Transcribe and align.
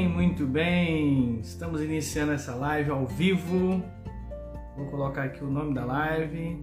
muito 0.00 0.46
bem. 0.46 1.38
Estamos 1.40 1.82
iniciando 1.82 2.32
essa 2.32 2.54
live 2.54 2.90
ao 2.90 3.06
vivo. 3.06 3.82
Vou 4.74 4.86
colocar 4.86 5.24
aqui 5.24 5.44
o 5.44 5.50
nome 5.50 5.74
da 5.74 5.84
live. 5.84 6.58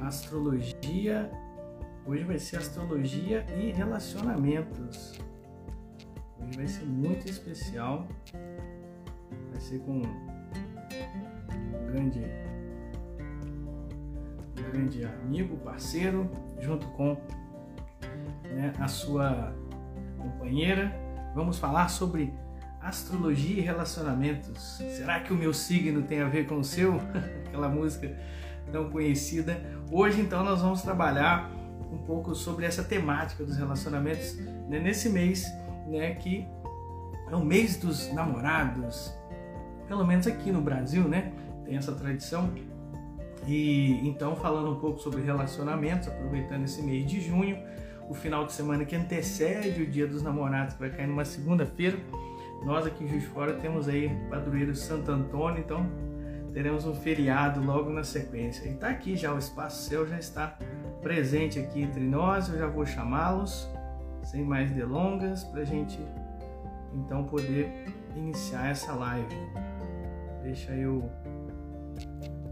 Astrologia. 0.00 1.30
Hoje 2.04 2.24
vai 2.24 2.38
ser 2.38 2.56
astrologia 2.56 3.46
e 3.56 3.70
relacionamentos. 3.70 5.16
Hoje 6.40 6.56
vai 6.56 6.66
ser 6.66 6.84
muito 6.86 7.28
especial. 7.30 8.08
Vai 9.52 9.60
ser 9.60 9.78
com 9.78 10.02
um 10.02 11.86
grande, 11.86 12.20
um 14.50 14.72
grande 14.72 15.04
amigo, 15.04 15.56
parceiro, 15.58 16.28
junto 16.60 16.86
com 16.88 17.16
né, 18.56 18.72
a 18.80 18.88
sua 18.88 19.54
companheira. 20.18 21.05
Vamos 21.36 21.58
falar 21.58 21.88
sobre 21.88 22.32
astrologia 22.80 23.58
e 23.58 23.60
relacionamentos. 23.60 24.78
Será 24.78 25.20
que 25.20 25.34
o 25.34 25.36
meu 25.36 25.52
signo 25.52 26.00
tem 26.00 26.22
a 26.22 26.28
ver 26.30 26.46
com 26.46 26.56
o 26.56 26.64
seu? 26.64 26.94
Aquela 27.44 27.68
música 27.68 28.18
tão 28.72 28.88
conhecida. 28.88 29.60
Hoje, 29.92 30.18
então, 30.22 30.42
nós 30.42 30.62
vamos 30.62 30.80
trabalhar 30.80 31.50
um 31.92 31.98
pouco 31.98 32.34
sobre 32.34 32.64
essa 32.64 32.82
temática 32.82 33.44
dos 33.44 33.58
relacionamentos 33.58 34.38
né, 34.66 34.80
nesse 34.80 35.10
mês, 35.10 35.44
né, 35.86 36.14
que 36.14 36.48
é 37.30 37.36
o 37.36 37.44
mês 37.44 37.76
dos 37.76 38.10
namorados. 38.14 39.14
Pelo 39.86 40.06
menos 40.06 40.26
aqui 40.26 40.50
no 40.50 40.62
Brasil, 40.62 41.06
né, 41.06 41.34
tem 41.66 41.76
essa 41.76 41.92
tradição. 41.92 42.50
E 43.46 44.08
então, 44.08 44.34
falando 44.36 44.70
um 44.70 44.80
pouco 44.80 44.98
sobre 45.00 45.20
relacionamentos, 45.20 46.08
aproveitando 46.08 46.64
esse 46.64 46.80
mês 46.80 47.06
de 47.06 47.20
junho, 47.20 47.58
o 48.08 48.14
final 48.14 48.46
de 48.46 48.52
semana 48.52 48.84
que 48.84 48.94
antecede 48.94 49.82
o 49.82 49.86
Dia 49.86 50.06
dos 50.06 50.22
Namorados, 50.22 50.74
que 50.74 50.80
vai 50.80 50.90
cair 50.90 51.06
numa 51.06 51.24
segunda-feira. 51.24 51.98
Nós 52.64 52.86
aqui 52.86 53.04
em 53.04 53.08
Juiz 53.08 53.22
de 53.22 53.28
Fora 53.28 53.54
temos 53.54 53.88
aí 53.88 54.10
padroeiro 54.30 54.74
Santo 54.74 55.10
Antônio, 55.10 55.60
então 55.60 55.86
teremos 56.52 56.86
um 56.86 56.94
feriado 56.94 57.62
logo 57.62 57.90
na 57.90 58.02
sequência. 58.02 58.66
E 58.66 58.74
está 58.74 58.88
aqui 58.88 59.16
já, 59.16 59.32
o 59.32 59.38
Espaço 59.38 59.88
Céu 59.88 60.06
já 60.06 60.18
está 60.18 60.56
presente 61.02 61.58
aqui 61.58 61.82
entre 61.82 62.00
nós, 62.00 62.48
eu 62.48 62.58
já 62.58 62.66
vou 62.66 62.86
chamá-los, 62.86 63.68
sem 64.24 64.44
mais 64.44 64.70
delongas, 64.70 65.44
para 65.44 65.60
a 65.60 65.64
gente 65.64 65.98
então 66.94 67.24
poder 67.24 67.70
iniciar 68.16 68.70
essa 68.70 68.92
live. 68.92 69.36
Deixa 70.42 70.72
eu 70.72 71.10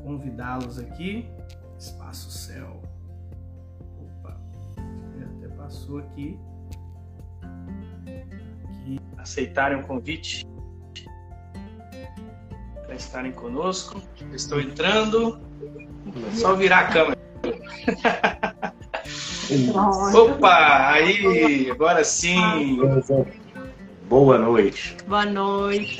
convidá-los 0.02 0.78
aqui, 0.78 1.30
Espaço 1.78 2.30
Céu 2.30 2.83
passou 5.84 5.98
aqui. 5.98 6.38
Que 8.84 8.98
aceitarem 9.18 9.78
o 9.78 9.82
convite 9.82 10.46
para 12.86 12.94
estarem 12.94 13.32
conosco. 13.32 14.00
Estou 14.32 14.60
entrando. 14.60 15.40
É 16.32 16.34
só 16.34 16.54
virar 16.54 16.80
a 16.80 16.88
câmera. 16.88 17.18
Opa, 20.14 20.92
aí, 20.92 21.70
agora 21.70 22.02
sim. 22.02 22.38
Boa 24.08 24.38
noite. 24.38 24.96
Boa 25.06 25.26
noite. 25.26 25.98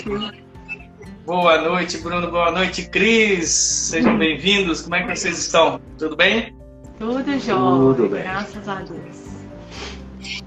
Boa 1.26 1.60
noite, 1.62 1.98
Bruno. 1.98 2.30
Boa 2.30 2.50
noite, 2.50 2.88
Cris. 2.88 3.48
Sejam 3.48 4.18
bem-vindos. 4.18 4.82
Como 4.82 4.94
é 4.94 5.02
que 5.02 5.16
vocês 5.16 5.38
estão? 5.38 5.80
Tudo 5.98 6.16
bem? 6.16 6.54
Tudo 6.98 7.38
jóia. 7.38 7.94
Tudo 7.94 8.08
bem. 8.08 8.22
Graças 8.22 8.68
a 8.68 8.74
Deus. 8.82 9.33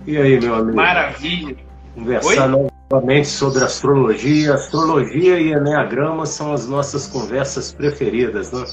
E 0.07 0.17
aí, 0.17 0.39
meu 0.39 0.55
amigo? 0.55 0.77
Maravilha. 0.77 1.57
Conversar 1.93 2.55
Oi? 2.55 2.69
novamente 2.89 3.27
sobre 3.27 3.61
astrologia. 3.61 4.53
Astrologia 4.53 5.37
e 5.37 5.51
Enneagrama 5.51 6.25
são 6.25 6.53
as 6.53 6.65
nossas 6.65 7.07
conversas 7.07 7.73
preferidas, 7.73 8.53
né? 8.53 8.65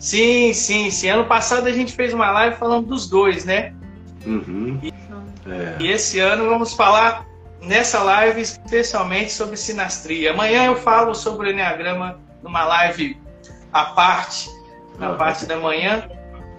Sim, 0.00 0.52
sim, 0.52 0.90
sim. 0.90 1.10
Ano 1.10 1.26
passado 1.26 1.68
a 1.68 1.72
gente 1.72 1.92
fez 1.92 2.12
uma 2.12 2.28
live 2.32 2.56
falando 2.56 2.88
dos 2.88 3.08
dois, 3.08 3.44
né? 3.44 3.72
Uhum. 4.26 4.80
E, 4.82 4.92
é. 5.48 5.76
e 5.78 5.92
esse 5.92 6.18
ano 6.18 6.48
vamos 6.50 6.72
falar 6.72 7.24
nessa 7.62 8.02
live 8.02 8.40
especialmente 8.40 9.30
sobre 9.30 9.56
sinastria. 9.56 10.32
Amanhã 10.32 10.66
eu 10.66 10.74
falo 10.74 11.14
sobre 11.14 11.46
o 11.46 11.52
Enneagrama 11.52 12.18
numa 12.42 12.64
live 12.64 13.16
à 13.72 13.84
parte, 13.84 14.50
na 14.98 15.12
uhum. 15.12 15.16
parte 15.16 15.46
da 15.46 15.56
manhã 15.56 16.02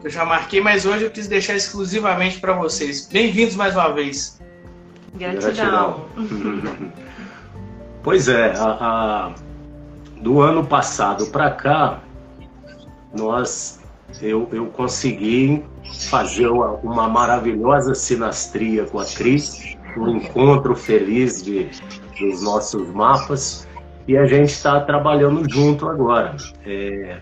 eu 0.04 0.10
já 0.10 0.26
marquei, 0.26 0.62
mas 0.62 0.86
hoje 0.86 1.06
eu 1.06 1.12
quis 1.12 1.28
deixar 1.28 1.56
exclusivamente 1.56 2.40
para 2.40 2.54
vocês. 2.54 3.08
Bem-vindos 3.12 3.56
mais 3.56 3.76
uma 3.76 3.90
vez. 3.94 4.40
Gratidão. 5.14 6.06
pois 8.02 8.28
é, 8.28 8.52
a, 8.58 8.66
a, 8.66 9.36
do 10.22 10.42
ano 10.42 10.66
passado 10.66 11.28
para 11.28 11.52
cá, 11.52 12.00
nós 13.16 13.80
eu, 14.22 14.50
eu 14.52 14.66
consegui 14.68 15.64
fazer 16.10 16.48
uma 16.48 17.08
maravilhosa 17.08 17.94
sinastria 17.94 18.86
com 18.86 19.00
a 19.00 19.06
Cris, 19.06 19.78
um 19.96 20.18
encontro 20.18 20.76
feliz 20.76 21.44
de, 21.44 21.70
dos 22.20 22.42
nossos 22.42 22.88
mapas, 22.90 23.68
e 24.08 24.18
a 24.18 24.26
gente 24.26 24.50
está 24.50 24.82
trabalhando 24.82 25.48
junto 25.50 25.88
agora. 25.88 26.36
É, 26.66 27.20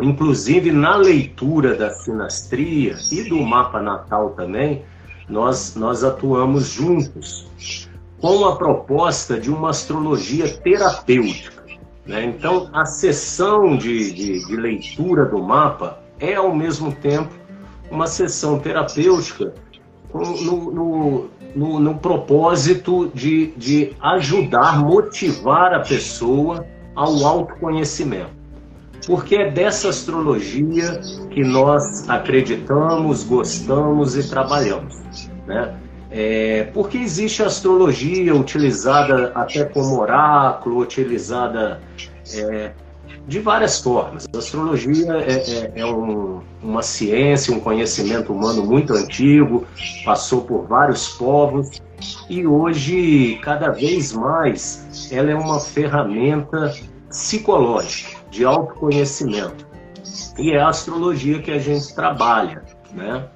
Inclusive, 0.00 0.72
na 0.72 0.96
leitura 0.96 1.74
da 1.74 1.90
sinastria 1.90 2.96
e 3.10 3.22
do 3.28 3.40
mapa 3.40 3.80
natal 3.80 4.30
também, 4.30 4.82
nós, 5.28 5.74
nós 5.74 6.04
atuamos 6.04 6.68
juntos 6.68 7.48
com 8.20 8.44
a 8.44 8.56
proposta 8.56 9.40
de 9.40 9.50
uma 9.50 9.70
astrologia 9.70 10.48
terapêutica. 10.58 11.64
Né? 12.04 12.24
Então, 12.26 12.68
a 12.72 12.84
sessão 12.84 13.76
de, 13.76 14.12
de, 14.12 14.46
de 14.46 14.56
leitura 14.56 15.24
do 15.24 15.42
mapa 15.42 15.98
é, 16.20 16.34
ao 16.34 16.54
mesmo 16.54 16.92
tempo, 16.92 17.32
uma 17.90 18.06
sessão 18.06 18.58
terapêutica 18.58 19.54
no, 20.12 20.70
no, 20.72 21.30
no, 21.54 21.80
no, 21.80 21.94
propósito 21.98 23.10
de, 23.14 23.48
de 23.56 23.94
ajudar, 24.00 24.78
motivar 24.78 25.74
a 25.74 25.80
pessoa 25.80 26.66
ao 26.94 27.24
autoconhecimento 27.24 28.35
porque 29.06 29.36
é 29.36 29.50
dessa 29.50 29.88
astrologia 29.88 31.00
que 31.30 31.42
nós 31.42 32.08
acreditamos, 32.08 33.24
gostamos 33.24 34.16
e 34.16 34.28
trabalhamos. 34.28 34.96
Né? 35.46 35.74
É, 36.10 36.64
porque 36.72 36.98
existe 36.98 37.42
a 37.42 37.46
astrologia 37.46 38.34
utilizada 38.34 39.32
até 39.34 39.64
como 39.64 40.00
oráculo, 40.00 40.80
utilizada 40.80 41.80
é, 42.32 42.72
de 43.26 43.40
várias 43.40 43.80
formas. 43.80 44.26
A 44.34 44.38
astrologia 44.38 45.12
é, 45.12 45.32
é, 45.32 45.72
é 45.80 45.86
um, 45.86 46.40
uma 46.62 46.82
ciência, 46.82 47.54
um 47.54 47.60
conhecimento 47.60 48.32
humano 48.32 48.64
muito 48.64 48.94
antigo, 48.94 49.66
passou 50.04 50.42
por 50.42 50.66
vários 50.66 51.08
povos 51.08 51.82
e 52.28 52.46
hoje, 52.46 53.38
cada 53.42 53.70
vez 53.70 54.12
mais, 54.12 55.08
ela 55.10 55.30
é 55.30 55.34
uma 55.34 55.58
ferramenta 55.58 56.74
psicológica 57.08 58.25
de 58.36 58.44
autoconhecimento. 58.44 59.66
E 60.38 60.52
é 60.52 60.60
a 60.60 60.68
astrologia 60.68 61.40
que 61.40 61.50
a 61.50 61.58
gente 61.58 61.94
trabalha, 61.94 62.62
né? 62.92 63.26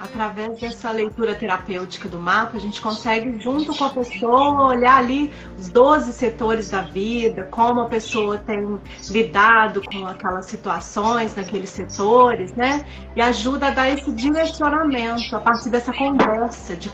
Através 0.00 0.58
dessa 0.58 0.90
leitura 0.90 1.32
terapêutica 1.32 2.08
do 2.08 2.18
mapa, 2.18 2.56
a 2.56 2.60
gente 2.60 2.80
consegue, 2.80 3.38
junto 3.40 3.72
com 3.72 3.84
a 3.84 3.90
pessoa, 3.90 4.66
olhar 4.66 4.98
ali 4.98 5.32
os 5.56 5.68
12 5.68 6.12
setores 6.12 6.70
da 6.70 6.82
vida, 6.82 7.44
como 7.52 7.82
a 7.82 7.88
pessoa 7.88 8.36
tem 8.36 8.80
lidado 9.08 9.80
com 9.80 10.04
aquelas 10.04 10.46
situações 10.46 11.36
naqueles 11.36 11.70
setores, 11.70 12.52
né? 12.54 12.84
E 13.14 13.22
ajuda 13.22 13.68
a 13.68 13.70
dar 13.70 13.90
esse 13.90 14.10
direcionamento 14.10 15.36
a 15.36 15.40
partir 15.40 15.70
dessa 15.70 15.92
conversa, 15.92 16.74
de, 16.74 16.90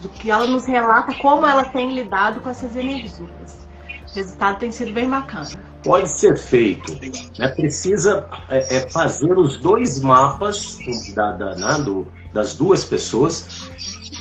do 0.00 0.08
que 0.08 0.30
ela 0.30 0.46
nos 0.46 0.64
relata 0.64 1.12
como 1.14 1.44
ela 1.44 1.64
tem 1.64 1.92
lidado 1.92 2.40
com 2.40 2.48
essas 2.48 2.76
energias. 2.76 3.18
O 3.18 4.14
resultado 4.14 4.60
tem 4.60 4.70
sido 4.70 4.92
bem 4.92 5.10
bacana 5.10 5.71
pode 5.82 6.08
ser 6.08 6.36
feito. 6.36 6.92
Né? 7.38 7.48
Precisa 7.48 8.26
é, 8.48 8.76
é, 8.76 8.90
fazer 8.90 9.36
os 9.38 9.56
dois 9.56 10.00
mapas 10.00 10.78
da, 11.14 11.32
da, 11.32 11.54
né, 11.54 11.82
do, 11.84 12.06
das 12.32 12.54
duas 12.54 12.84
pessoas 12.84 13.70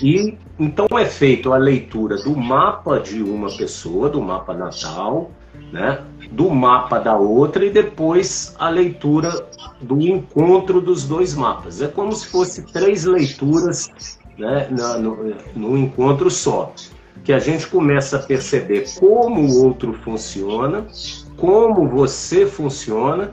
e 0.01 0.37
então 0.59 0.85
é 0.97 1.05
feito 1.05 1.53
a 1.53 1.57
leitura 1.57 2.17
do 2.17 2.35
mapa 2.35 2.99
de 2.99 3.21
uma 3.23 3.49
pessoa, 3.55 4.09
do 4.09 4.21
mapa 4.21 4.53
natal, 4.53 5.31
né, 5.71 6.01
do 6.31 6.49
mapa 6.49 6.99
da 6.99 7.15
outra 7.15 7.65
e 7.65 7.69
depois 7.69 8.55
a 8.59 8.69
leitura 8.69 9.47
do 9.81 9.99
encontro 10.01 10.79
dos 10.79 11.07
dois 11.07 11.33
mapas. 11.33 11.81
É 11.81 11.87
como 11.87 12.11
se 12.13 12.27
fosse 12.27 12.63
três 12.71 13.05
leituras 13.05 13.89
né, 14.37 14.67
no, 14.99 15.33
no 15.55 15.77
encontro 15.77 16.29
só. 16.29 16.73
Que 17.23 17.33
a 17.33 17.39
gente 17.39 17.67
começa 17.67 18.17
a 18.17 18.19
perceber 18.19 18.85
como 18.99 19.41
o 19.41 19.63
outro 19.63 19.93
funciona 19.93 20.85
como 21.41 21.89
você 21.89 22.45
funciona, 22.45 23.31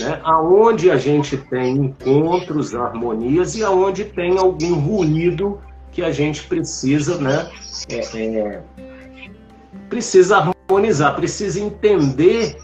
né? 0.00 0.20
aonde 0.24 0.90
a 0.90 0.96
gente 0.96 1.36
tem 1.36 1.76
encontros, 1.76 2.74
harmonias 2.74 3.54
e 3.54 3.62
aonde 3.62 4.04
tem 4.04 4.36
algum 4.36 4.74
ruído 4.74 5.60
que 5.92 6.02
a 6.02 6.10
gente 6.10 6.42
precisa, 6.48 7.16
né? 7.18 7.48
É, 7.88 8.00
é, 8.18 8.62
precisa 9.88 10.38
harmonizar, 10.38 11.14
precisa 11.14 11.60
entender 11.60 12.56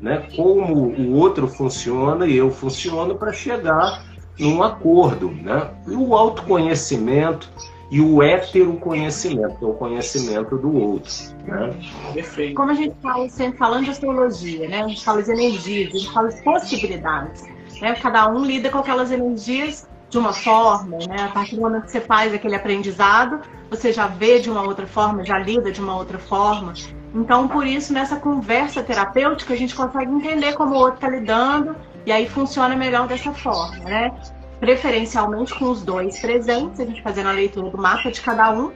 né, 0.00 0.26
como 0.34 0.94
o 0.98 1.12
outro 1.12 1.46
funciona 1.46 2.26
e 2.26 2.34
eu 2.34 2.50
funciono 2.50 3.16
para 3.16 3.34
chegar 3.34 4.02
num 4.38 4.62
acordo. 4.62 5.30
Né? 5.30 5.70
E 5.86 5.94
o 5.94 6.14
autoconhecimento 6.14 7.50
e 7.90 8.00
o 8.00 8.22
heteroconhecimento, 8.22 9.56
que 9.56 9.64
é 9.64 9.68
o 9.68 9.72
conhecimento 9.72 10.56
do 10.58 10.76
outro. 10.76 11.12
Né? 11.44 11.74
Perfeito. 12.12 12.54
Como 12.54 12.70
a 12.70 12.74
gente 12.74 12.94
fala 13.02 13.28
sempre 13.28 13.58
falando 13.58 13.84
de 13.84 13.90
astrologia, 13.90 14.68
né? 14.68 14.82
a 14.82 14.88
gente 14.88 15.02
fala 15.02 15.22
de 15.22 15.30
energias, 15.30 15.94
a 15.94 15.98
gente 15.98 16.12
fala 16.12 16.28
de 16.28 16.42
possibilidades. 16.42 17.42
Né? 17.80 17.94
Cada 17.94 18.28
um 18.30 18.44
lida 18.44 18.68
com 18.68 18.78
aquelas 18.78 19.10
energias 19.10 19.88
de 20.10 20.18
uma 20.18 20.32
forma, 20.32 20.98
né? 21.06 21.24
A 21.24 21.28
partir 21.28 21.56
do 21.56 21.62
momento 21.62 21.84
que 21.84 21.92
você 21.92 22.00
faz 22.00 22.32
aquele 22.32 22.54
aprendizado, 22.54 23.40
você 23.70 23.92
já 23.92 24.06
vê 24.06 24.40
de 24.40 24.50
uma 24.50 24.62
outra 24.62 24.86
forma, 24.86 25.24
já 25.24 25.38
lida 25.38 25.70
de 25.70 25.80
uma 25.80 25.94
outra 25.96 26.18
forma. 26.18 26.72
Então, 27.14 27.46
por 27.48 27.66
isso, 27.66 27.92
nessa 27.92 28.16
conversa 28.16 28.82
terapêutica, 28.82 29.52
a 29.54 29.56
gente 29.56 29.74
consegue 29.74 30.10
entender 30.10 30.54
como 30.54 30.74
o 30.74 30.78
outro 30.78 30.94
está 30.94 31.08
lidando 31.08 31.76
e 32.06 32.12
aí 32.12 32.28
funciona 32.28 32.74
melhor 32.74 33.06
dessa 33.06 33.32
forma, 33.32 33.84
né? 33.84 34.10
Preferencialmente 34.60 35.54
com 35.54 35.66
os 35.66 35.82
dois 35.82 36.18
presentes, 36.18 36.80
a 36.80 36.84
gente 36.84 37.02
fazendo 37.02 37.28
a 37.28 37.32
leitura 37.32 37.70
do 37.70 37.78
mapa 37.78 38.10
de 38.10 38.20
cada 38.20 38.52
um 38.52 38.72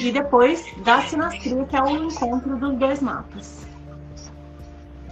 e 0.00 0.12
depois 0.12 0.64
da 0.84 1.02
sinastria, 1.02 1.64
que 1.64 1.76
é 1.76 1.82
o 1.82 2.04
encontro 2.04 2.56
dos 2.56 2.74
dois 2.76 3.00
mapas. 3.00 3.66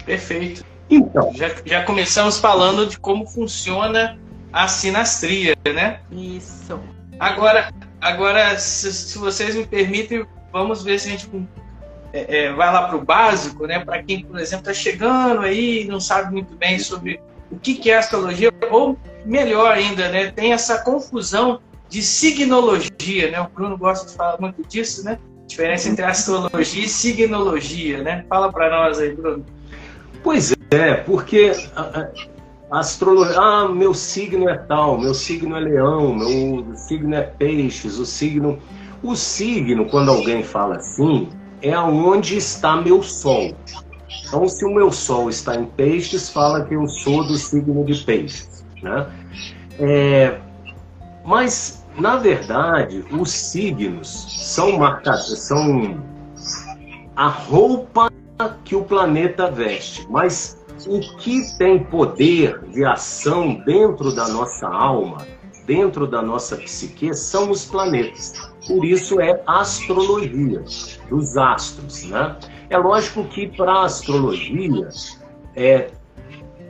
Perfeito. 0.05 0.64
Então, 0.88 1.32
já, 1.34 1.50
já 1.64 1.84
começamos 1.84 2.38
falando 2.38 2.87
de 2.87 2.99
como 2.99 3.26
funciona 3.26 4.19
a 4.52 4.67
sinastria, 4.67 5.56
né? 5.64 6.00
Isso. 6.11 6.81
Agora, 7.19 7.72
agora 8.00 8.58
se, 8.58 8.93
se 8.93 9.19
vocês 9.19 9.55
me 9.55 9.67
permitem, 9.67 10.26
vamos 10.52 10.82
ver 10.82 10.99
se 10.99 11.08
a 11.08 11.11
gente 11.12 11.31
é, 12.12 12.46
é, 12.46 12.52
vai 12.52 12.72
lá 12.72 12.88
para 12.88 12.96
o 12.96 13.05
básico, 13.05 13.67
né? 13.67 13.78
Para 13.78 14.02
quem, 14.02 14.25
por 14.25 14.38
exemplo, 14.40 14.69
está 14.69 14.75
chegando 14.75 15.43
aí 15.43 15.82
e 15.82 15.84
não 15.84 16.00
sabe 16.00 16.32
muito 16.32 16.56
bem 16.56 16.78
sobre 16.78 17.20
o 17.50 17.58
que, 17.58 17.75
que 17.75 17.90
é 17.90 17.99
astrologia, 17.99 18.52
ou 18.70 18.99
melhor 19.25 19.72
ainda, 19.72 20.08
né? 20.08 20.31
Tem 20.31 20.52
essa 20.52 20.78
confusão 20.82 21.61
de 21.88 22.02
signologia, 22.02 23.31
né? 23.31 23.40
O 23.40 23.49
Bruno 23.49 23.76
gosta 23.76 24.08
de 24.08 24.14
falar 24.14 24.40
muito 24.40 24.62
disso, 24.69 25.05
né? 25.05 25.19
diferença 25.50 25.88
entre 25.88 26.05
astrologia 26.05 26.84
e 26.84 26.88
signologia, 26.88 28.02
né? 28.02 28.25
Fala 28.28 28.50
para 28.52 28.70
nós 28.70 28.99
aí, 28.99 29.12
Bruno. 29.12 29.44
Pois 30.22 30.55
é, 30.70 30.94
porque 30.94 31.52
astrologia, 32.70 33.38
ah, 33.38 33.69
meu 33.69 33.93
signo 33.93 34.49
é 34.49 34.56
tal, 34.56 34.99
meu 34.99 35.12
signo 35.12 35.56
é 35.56 35.61
leão, 35.61 36.14
meu 36.14 36.76
signo 36.76 37.14
é 37.14 37.22
peixes, 37.22 37.99
o 37.99 38.06
signo. 38.06 38.58
O 39.02 39.17
signo, 39.17 39.87
quando 39.87 40.11
alguém 40.11 40.43
fala 40.43 40.76
assim, 40.76 41.28
é 41.62 41.72
aonde 41.72 42.37
está 42.37 42.76
meu 42.76 43.02
sol. 43.02 43.55
Então, 44.28 44.46
se 44.46 44.64
o 44.64 44.72
meu 44.72 44.93
sol 44.93 45.31
está 45.31 45.56
em 45.56 45.64
peixes, 45.64 46.28
fala 46.28 46.64
que 46.64 46.75
eu 46.75 46.87
sou 46.87 47.26
do 47.26 47.37
signo 47.37 47.82
de 47.84 47.94
peixes. 48.05 48.59
Né? 48.82 49.06
É, 49.79 50.38
mas, 51.25 51.85
na 51.99 52.17
verdade, 52.17 53.05
os 53.11 53.31
signos 53.31 54.09
são 54.55 54.79
marcados, 54.79 55.38
são 55.41 56.03
a 57.17 57.29
roupa 57.29 58.11
que 58.65 58.75
o 58.75 58.82
planeta 58.82 59.50
veste. 59.50 60.06
Mas 60.09 60.59
o 60.87 61.00
que 61.19 61.43
tem 61.59 61.85
poder 61.85 62.59
de 62.71 62.85
ação 62.85 63.55
dentro 63.67 64.15
da 64.15 64.29
nossa 64.29 64.67
alma, 64.67 65.27
dentro 65.67 66.06
da 66.06 66.23
nossa 66.23 66.56
psique, 66.56 67.15
são 67.15 67.50
os 67.50 67.67
planetas. 67.67 68.50
Por 68.67 68.85
isso 68.85 69.21
é 69.21 69.43
astrologia, 69.47 70.65
dos 71.09 71.37
astros. 71.37 72.05
Né? 72.05 72.37
É 72.71 72.79
lógico 72.79 73.25
que 73.25 73.49
para 73.49 73.73
a 73.73 73.85
astrologia, 73.85 74.88
é, 75.55 75.91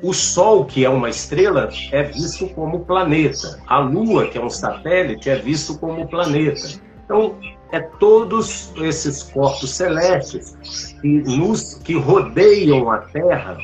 o 0.02 0.14
Sol, 0.14 0.64
que 0.64 0.84
é 0.84 0.88
uma 0.88 1.08
estrela, 1.08 1.68
é 1.92 2.02
visto 2.04 2.48
como 2.50 2.80
planeta. 2.80 3.60
A 3.66 3.78
Lua, 3.78 4.26
que 4.28 4.38
é 4.38 4.40
um 4.42 4.50
satélite, 4.50 5.28
é 5.28 5.36
visto 5.36 5.78
como 5.78 6.08
planeta. 6.08 6.80
Então, 7.04 7.36
é 7.72 7.80
todos 7.80 8.72
esses 8.76 9.22
corpos 9.22 9.70
celestes 9.70 10.56
que, 11.00 11.08
nos, 11.08 11.74
que 11.74 11.96
rodeiam 11.96 12.90
a 12.90 12.98
Terra 12.98 13.58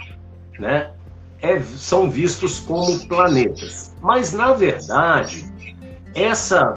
né, 0.59 0.91
é, 1.41 1.61
são 1.61 2.11
vistos 2.11 2.61
como 2.61 3.07
planetas. 3.09 3.95
Mas, 4.01 4.33
na 4.33 4.53
verdade, 4.53 5.47
essa 6.15 6.75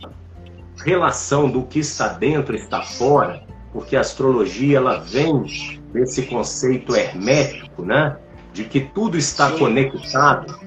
relação 0.83 1.50
do 1.50 1.63
que 1.63 1.79
está 1.79 2.07
dentro 2.09 2.56
está 2.56 2.81
fora, 2.83 3.44
porque 3.73 3.95
a 3.95 4.01
astrologia 4.01 4.77
ela 4.77 5.00
vem 5.00 5.79
desse 5.94 6.23
conceito 6.23 6.95
hermético, 6.95 7.83
né, 7.83 8.17
de 8.59 8.65
que 8.65 8.81
tudo 8.81 9.17
está 9.17 9.51
sim. 9.51 9.57
conectado, 9.57 10.59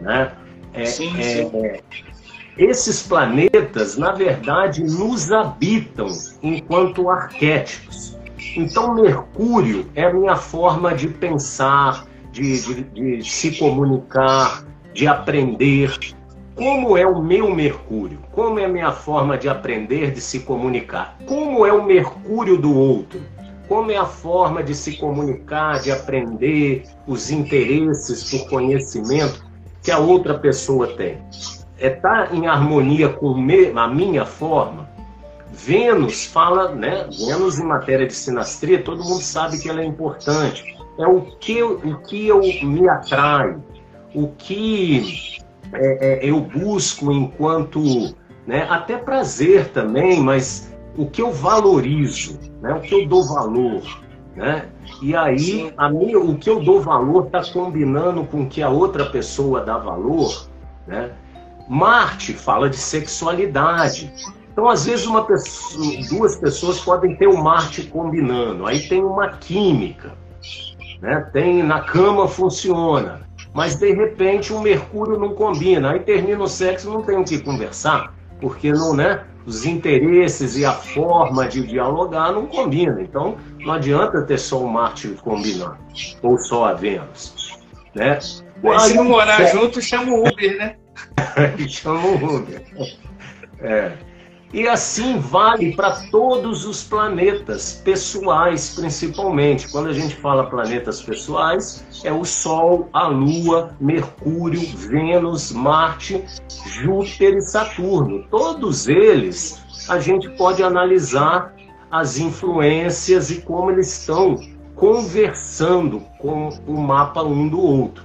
né? 0.00 0.32
É, 0.72 0.84
sim, 0.84 1.12
é, 1.18 1.22
sim. 1.22 1.50
É, 1.56 1.80
esses 2.56 3.02
planetas, 3.02 3.96
na 3.96 4.12
verdade, 4.12 4.84
nos 4.84 5.32
habitam 5.32 6.06
enquanto 6.42 7.10
arquétipos. 7.10 8.16
Então, 8.56 8.94
Mercúrio 8.94 9.86
é 9.96 10.04
a 10.04 10.12
minha 10.12 10.36
forma 10.36 10.94
de 10.94 11.08
pensar, 11.08 12.06
de, 12.30 12.60
de, 12.60 13.18
de 13.18 13.28
se 13.28 13.58
comunicar, 13.58 14.64
de 14.94 15.08
aprender. 15.08 15.98
Como 16.54 16.96
é 16.96 17.06
o 17.06 17.20
meu 17.20 17.52
Mercúrio? 17.52 18.18
Como 18.30 18.60
é 18.60 18.66
a 18.66 18.68
minha 18.68 18.92
forma 18.92 19.36
de 19.36 19.48
aprender, 19.48 20.12
de 20.12 20.20
se 20.20 20.40
comunicar? 20.40 21.16
Como 21.26 21.66
é 21.66 21.72
o 21.72 21.84
Mercúrio 21.84 22.56
do 22.56 22.76
outro? 22.76 23.20
Como 23.70 23.92
é 23.92 23.96
a 23.96 24.04
forma 24.04 24.62
de 24.62 24.74
se 24.74 24.96
comunicar, 24.96 25.80
de 25.80 25.92
aprender, 25.92 26.82
os 27.06 27.30
interesses 27.30 28.28
por 28.28 28.48
conhecimento 28.50 29.44
que 29.80 29.92
a 29.92 29.98
outra 29.98 30.36
pessoa 30.36 30.88
tem? 30.96 31.18
É 31.78 31.86
estar 31.86 32.28
tá 32.28 32.34
em 32.34 32.48
harmonia 32.48 33.08
com 33.08 33.32
a 33.76 33.88
minha 33.88 34.26
forma? 34.26 34.90
Vênus 35.52 36.26
fala, 36.26 36.74
né? 36.74 37.08
Vênus 37.16 37.60
em 37.60 37.64
matéria 37.64 38.08
de 38.08 38.12
sinastria, 38.12 38.82
todo 38.82 39.04
mundo 39.04 39.22
sabe 39.22 39.58
que 39.60 39.68
ela 39.68 39.80
é 39.80 39.84
importante 39.84 40.80
é 41.00 41.06
o 41.06 41.22
que, 41.22 41.62
o 41.62 41.98
que 42.02 42.26
eu 42.26 42.40
me 42.40 42.88
atrai, 42.88 43.56
o 44.14 44.28
que 44.28 45.38
é, 45.72 46.26
é, 46.26 46.30
eu 46.30 46.40
busco 46.40 47.10
enquanto, 47.10 48.14
né, 48.46 48.66
até 48.68 48.98
prazer 48.98 49.68
também, 49.68 50.20
mas 50.20 50.74
o 50.96 51.06
que 51.06 51.22
eu 51.22 51.32
valorizo, 51.32 52.38
né, 52.60 52.72
o 52.72 52.80
que 52.80 52.94
eu 52.94 53.06
dou 53.06 53.24
valor. 53.24 53.82
Né? 54.36 54.68
E 55.02 55.14
aí, 55.16 55.72
a 55.76 55.88
minha, 55.90 56.18
o 56.18 56.36
que 56.36 56.48
eu 56.48 56.60
dou 56.60 56.80
valor 56.80 57.26
está 57.26 57.42
combinando 57.52 58.24
com 58.24 58.42
o 58.42 58.46
que 58.46 58.62
a 58.62 58.68
outra 58.68 59.06
pessoa 59.06 59.60
dá 59.60 59.76
valor. 59.76 60.46
Né? 60.86 61.10
Marte 61.68 62.32
fala 62.32 62.68
de 62.68 62.76
sexualidade. 62.76 64.12
Então, 64.52 64.68
às 64.68 64.86
vezes, 64.86 65.06
uma 65.06 65.24
pessoa, 65.24 65.84
duas 66.08 66.36
pessoas 66.36 66.80
podem 66.80 67.16
ter 67.16 67.28
o 67.28 67.42
Marte 67.42 67.84
combinando, 67.84 68.66
aí 68.66 68.80
tem 68.80 69.02
uma 69.02 69.28
química 69.28 70.12
né? 71.00 71.26
Tem 71.32 71.62
na 71.62 71.80
cama 71.80 72.28
funciona, 72.28 73.20
mas 73.54 73.76
de 73.76 73.92
repente 73.92 74.52
o 74.52 74.60
Mercúrio 74.60 75.18
não 75.18 75.34
combina, 75.34 75.92
aí 75.92 76.00
termina 76.00 76.42
o 76.42 76.48
sexo, 76.48 76.90
não 76.90 77.02
tem 77.02 77.16
o 77.16 77.24
que 77.24 77.38
conversar, 77.38 78.14
porque 78.40 78.72
não, 78.72 78.94
né? 78.94 79.24
Os 79.46 79.64
interesses 79.64 80.56
e 80.56 80.64
a 80.64 80.72
forma 80.72 81.48
de 81.48 81.66
dialogar 81.66 82.32
não 82.32 82.46
combinam. 82.46 83.00
Então 83.00 83.36
não 83.58 83.72
adianta 83.72 84.22
ter 84.22 84.38
só 84.38 84.62
o 84.62 84.68
Marte 84.68 85.08
combinando 85.22 85.78
ou 86.22 86.38
só 86.38 86.66
a 86.66 86.74
Vênus, 86.74 87.58
né? 87.94 88.18
Mas 88.62 88.82
se 88.82 88.94
não 88.94 89.04
morar 89.04 89.42
junto, 89.46 89.80
chama 89.80 90.12
o 90.12 90.20
Uber, 90.20 90.58
né? 90.58 90.76
chama 91.68 92.06
o 92.06 92.36
Uber. 92.36 92.62
É. 93.60 93.92
E 94.52 94.66
assim 94.66 95.20
vale 95.20 95.76
para 95.76 95.92
todos 96.10 96.66
os 96.66 96.82
planetas 96.82 97.80
pessoais, 97.84 98.74
principalmente. 98.74 99.70
Quando 99.70 99.88
a 99.88 99.92
gente 99.92 100.16
fala 100.16 100.50
planetas 100.50 101.00
pessoais, 101.00 101.84
é 102.02 102.12
o 102.12 102.24
Sol, 102.24 102.88
a 102.92 103.06
Lua, 103.06 103.76
Mercúrio, 103.80 104.60
Vênus, 104.76 105.52
Marte, 105.52 106.24
Júpiter 106.66 107.34
e 107.34 107.42
Saturno. 107.42 108.24
Todos 108.28 108.88
eles 108.88 109.62
a 109.88 110.00
gente 110.00 110.28
pode 110.30 110.64
analisar 110.64 111.54
as 111.88 112.18
influências 112.18 113.30
e 113.30 113.40
como 113.42 113.70
eles 113.70 114.00
estão 114.00 114.40
conversando 114.74 116.00
com 116.18 116.48
o 116.66 116.76
mapa 116.76 117.22
um 117.22 117.48
do 117.48 117.60
outro. 117.60 118.04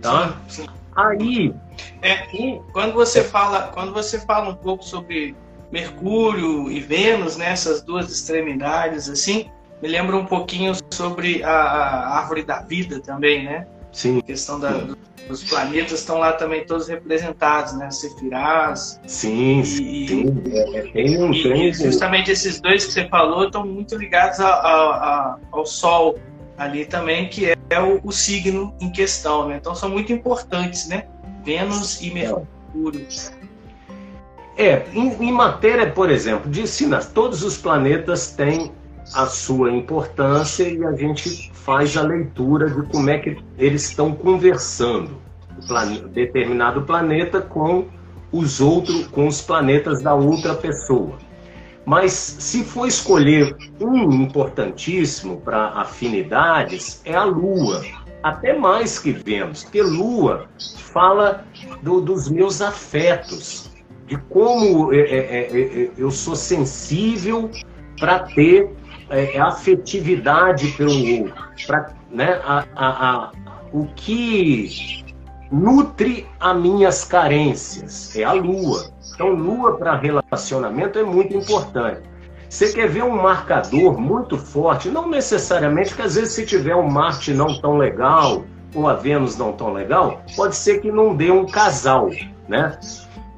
Tá? 0.00 0.36
Aí 0.94 1.54
é, 2.00 2.26
quando 2.72 2.94
você 2.94 3.22
fala, 3.22 3.70
quando 3.72 3.92
você 3.92 4.18
fala 4.20 4.50
um 4.50 4.56
pouco 4.56 4.84
sobre 4.84 5.34
Mercúrio 5.70 6.70
e 6.70 6.80
Vênus, 6.80 7.36
nessas 7.36 7.80
né, 7.80 7.86
duas 7.86 8.10
extremidades, 8.10 9.08
assim, 9.08 9.50
me 9.80 9.88
lembra 9.88 10.16
um 10.16 10.26
pouquinho 10.26 10.72
sobre 10.90 11.42
a, 11.42 11.50
a, 11.50 12.18
árvore 12.18 12.42
da 12.44 12.60
vida 12.60 13.00
também, 13.00 13.44
né? 13.44 13.66
Sim. 13.90 14.18
A 14.18 14.22
questão 14.22 14.60
da, 14.60 14.86
os 15.28 15.42
planetas 15.44 15.92
estão 15.92 16.18
lá 16.18 16.32
também 16.32 16.64
todos 16.64 16.88
representados, 16.88 17.72
né? 17.74 17.90
Sefirás. 17.90 19.00
Sim, 19.06 19.60
e, 19.60 19.66
sim. 19.66 20.42
É, 20.50 20.78
é, 20.78 20.82
tem 20.92 21.22
um, 21.22 21.32
e, 21.32 21.72
justamente 21.72 22.30
esses 22.30 22.60
dois 22.60 22.84
que 22.84 22.92
você 22.92 23.08
falou 23.08 23.46
estão 23.46 23.66
muito 23.66 23.96
ligados 23.96 24.40
a, 24.40 24.48
a, 24.48 25.38
ao 25.50 25.66
Sol 25.66 26.18
ali 26.56 26.84
também, 26.84 27.28
que 27.28 27.46
é, 27.46 27.56
é 27.70 27.80
o, 27.80 28.00
o, 28.04 28.12
signo 28.12 28.74
em 28.80 28.90
questão, 28.90 29.48
né? 29.48 29.56
Então 29.56 29.74
são 29.74 29.88
muito 29.88 30.12
importantes, 30.12 30.86
né? 30.86 31.06
Vênus 31.44 32.00
e 32.00 32.10
Mercúrio. 32.10 33.06
É, 34.56 34.86
em, 34.92 35.28
em 35.28 35.32
matéria, 35.32 35.90
por 35.90 36.10
exemplo, 36.10 36.50
de 36.50 36.66
sinais, 36.66 37.06
todos 37.06 37.42
os 37.42 37.56
planetas 37.56 38.32
têm 38.32 38.70
a 39.14 39.26
sua 39.26 39.70
importância 39.70 40.68
e 40.68 40.84
a 40.84 40.92
gente 40.92 41.50
faz 41.52 41.96
a 41.96 42.02
leitura 42.02 42.70
de 42.70 42.82
como 42.88 43.10
é 43.10 43.18
que 43.18 43.36
eles 43.58 43.88
estão 43.88 44.14
conversando, 44.14 45.18
o 45.58 46.08
determinado 46.08 46.82
planeta 46.82 47.40
com 47.40 47.86
os 48.30 48.60
outros, 48.60 49.06
com 49.08 49.26
os 49.26 49.40
planetas 49.40 50.02
da 50.02 50.14
outra 50.14 50.54
pessoa. 50.54 51.18
Mas 51.84 52.12
se 52.12 52.62
for 52.62 52.86
escolher 52.86 53.56
um 53.80 54.10
importantíssimo 54.12 55.40
para 55.40 55.68
afinidades, 55.68 57.02
é 57.04 57.14
a 57.14 57.24
Lua. 57.24 57.82
Até 58.22 58.56
mais 58.56 58.98
que 58.98 59.12
Vênus, 59.12 59.64
porque 59.64 59.82
Lua 59.82 60.48
fala 60.78 61.44
do, 61.82 62.00
dos 62.00 62.28
meus 62.28 62.62
afetos, 62.62 63.70
de 64.06 64.16
como 64.28 64.92
é, 64.92 64.98
é, 64.98 65.16
é, 65.18 65.84
é 65.84 65.90
eu 65.96 66.10
sou 66.10 66.36
sensível 66.36 67.50
para 67.98 68.20
ter 68.20 68.70
é, 69.10 69.36
é, 69.36 69.40
afetividade 69.40 70.68
pelo 70.72 71.22
outro, 71.22 71.34
para 71.66 71.94
né, 72.10 72.40
a, 72.44 72.64
a, 72.74 73.10
a, 73.10 73.32
o 73.72 73.86
que 73.96 75.02
nutre 75.50 76.26
as 76.38 76.56
minhas 76.56 77.04
carências 77.04 78.14
é 78.16 78.24
a 78.24 78.32
lua. 78.32 78.90
Então, 79.14 79.30
lua 79.30 79.76
para 79.76 79.96
relacionamento 79.96 80.98
é 80.98 81.02
muito 81.02 81.36
importante. 81.36 82.11
Você 82.52 82.70
quer 82.70 82.86
ver 82.86 83.02
um 83.02 83.16
marcador 83.16 83.98
muito 83.98 84.36
forte, 84.36 84.90
não 84.90 85.08
necessariamente, 85.08 85.88
porque 85.88 86.02
às 86.02 86.16
vezes 86.16 86.34
se 86.34 86.44
tiver 86.44 86.76
um 86.76 86.86
Marte 86.86 87.32
não 87.32 87.58
tão 87.58 87.78
legal 87.78 88.44
ou 88.74 88.86
a 88.86 88.92
Vênus 88.92 89.38
não 89.38 89.54
tão 89.54 89.72
legal, 89.72 90.20
pode 90.36 90.54
ser 90.54 90.82
que 90.82 90.92
não 90.92 91.16
dê 91.16 91.30
um 91.30 91.46
casal, 91.46 92.10
né? 92.46 92.78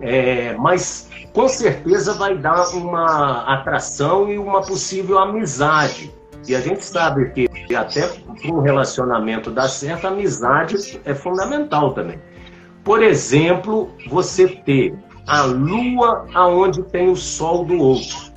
É, 0.00 0.56
mas 0.56 1.08
com 1.32 1.46
certeza 1.46 2.14
vai 2.14 2.36
dar 2.36 2.70
uma 2.70 3.54
atração 3.54 4.28
e 4.32 4.36
uma 4.36 4.62
possível 4.62 5.20
amizade. 5.20 6.12
E 6.48 6.56
a 6.56 6.60
gente 6.60 6.84
sabe 6.84 7.30
que 7.30 7.48
até 7.72 8.10
um 8.44 8.62
relacionamento 8.62 9.48
dar 9.48 9.68
certo, 9.68 10.08
a 10.08 10.10
amizade 10.10 11.00
é 11.04 11.14
fundamental 11.14 11.92
também. 11.92 12.20
Por 12.82 13.00
exemplo, 13.00 13.90
você 14.08 14.48
ter 14.48 14.92
a 15.24 15.42
lua 15.42 16.26
aonde 16.34 16.82
tem 16.82 17.08
o 17.08 17.14
sol 17.14 17.64
do 17.64 17.78
outro. 17.78 18.33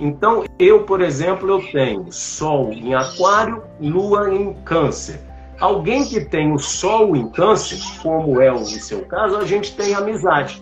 Então, 0.00 0.44
eu, 0.58 0.84
por 0.84 1.00
exemplo, 1.00 1.48
eu 1.48 1.72
tenho 1.72 2.12
sol 2.12 2.72
em 2.72 2.94
aquário, 2.94 3.62
lua 3.80 4.34
em 4.34 4.52
câncer. 4.64 5.20
Alguém 5.58 6.04
que 6.04 6.20
tem 6.20 6.52
o 6.52 6.58
sol 6.58 7.16
em 7.16 7.28
câncer, 7.30 7.78
como 8.02 8.40
é 8.40 8.52
o 8.52 8.64
seu 8.64 9.02
caso, 9.06 9.36
a 9.38 9.44
gente 9.44 9.74
tem 9.74 9.94
amizade. 9.94 10.60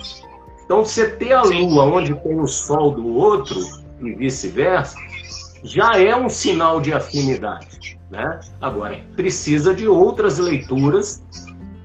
Então, 0.65 0.85
você 0.85 1.11
ter 1.11 1.33
a 1.33 1.43
Lua 1.43 1.85
onde 1.85 2.15
tem 2.15 2.41
o 2.41 2.47
Sol 2.47 2.93
do 2.93 3.07
outro 3.07 3.61
e 4.01 4.15
vice-versa, 4.15 4.97
já 5.63 5.99
é 5.99 6.17
um 6.17 6.29
sinal 6.29 6.81
de 6.81 6.93
afinidade. 6.93 7.99
Né? 8.11 8.41
Agora, 8.61 9.01
precisa 9.17 9.75
de 9.75 9.87
outras 9.89 10.39
leituras 10.39 11.23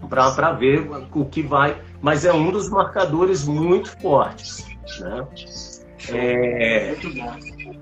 para 0.09 0.53
ver 0.53 0.89
o 1.13 1.25
que 1.25 1.41
vai, 1.41 1.81
mas 2.01 2.25
é 2.25 2.33
um 2.33 2.51
dos 2.51 2.69
marcadores 2.69 3.45
muito 3.45 3.91
fortes. 3.99 4.65
Né? 4.99 5.27
É... 6.07 6.95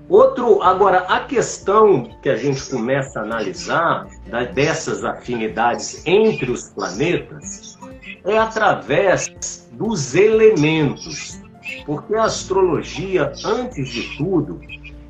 Outro, 0.08 0.62
agora, 0.62 1.00
a 1.00 1.20
questão 1.20 2.10
que 2.22 2.28
a 2.28 2.36
gente 2.36 2.68
começa 2.70 3.20
a 3.20 3.22
analisar 3.22 4.06
dessas 4.54 5.04
afinidades 5.04 6.02
entre 6.06 6.50
os 6.50 6.70
planetas 6.70 7.78
é 8.24 8.38
através 8.38 9.66
dos 9.72 10.14
elementos. 10.14 11.40
Porque 11.84 12.14
a 12.14 12.24
astrologia, 12.24 13.32
antes 13.44 13.88
de 13.90 14.16
tudo, 14.16 14.60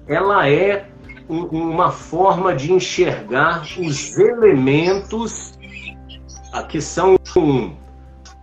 ela 0.06 0.48
é 0.48 0.88
um, 1.28 1.44
uma 1.44 1.90
forma 1.90 2.54
de 2.54 2.72
enxergar 2.72 3.62
os 3.78 4.18
elementos 4.18 5.58
que 6.68 6.80
são 6.80 7.16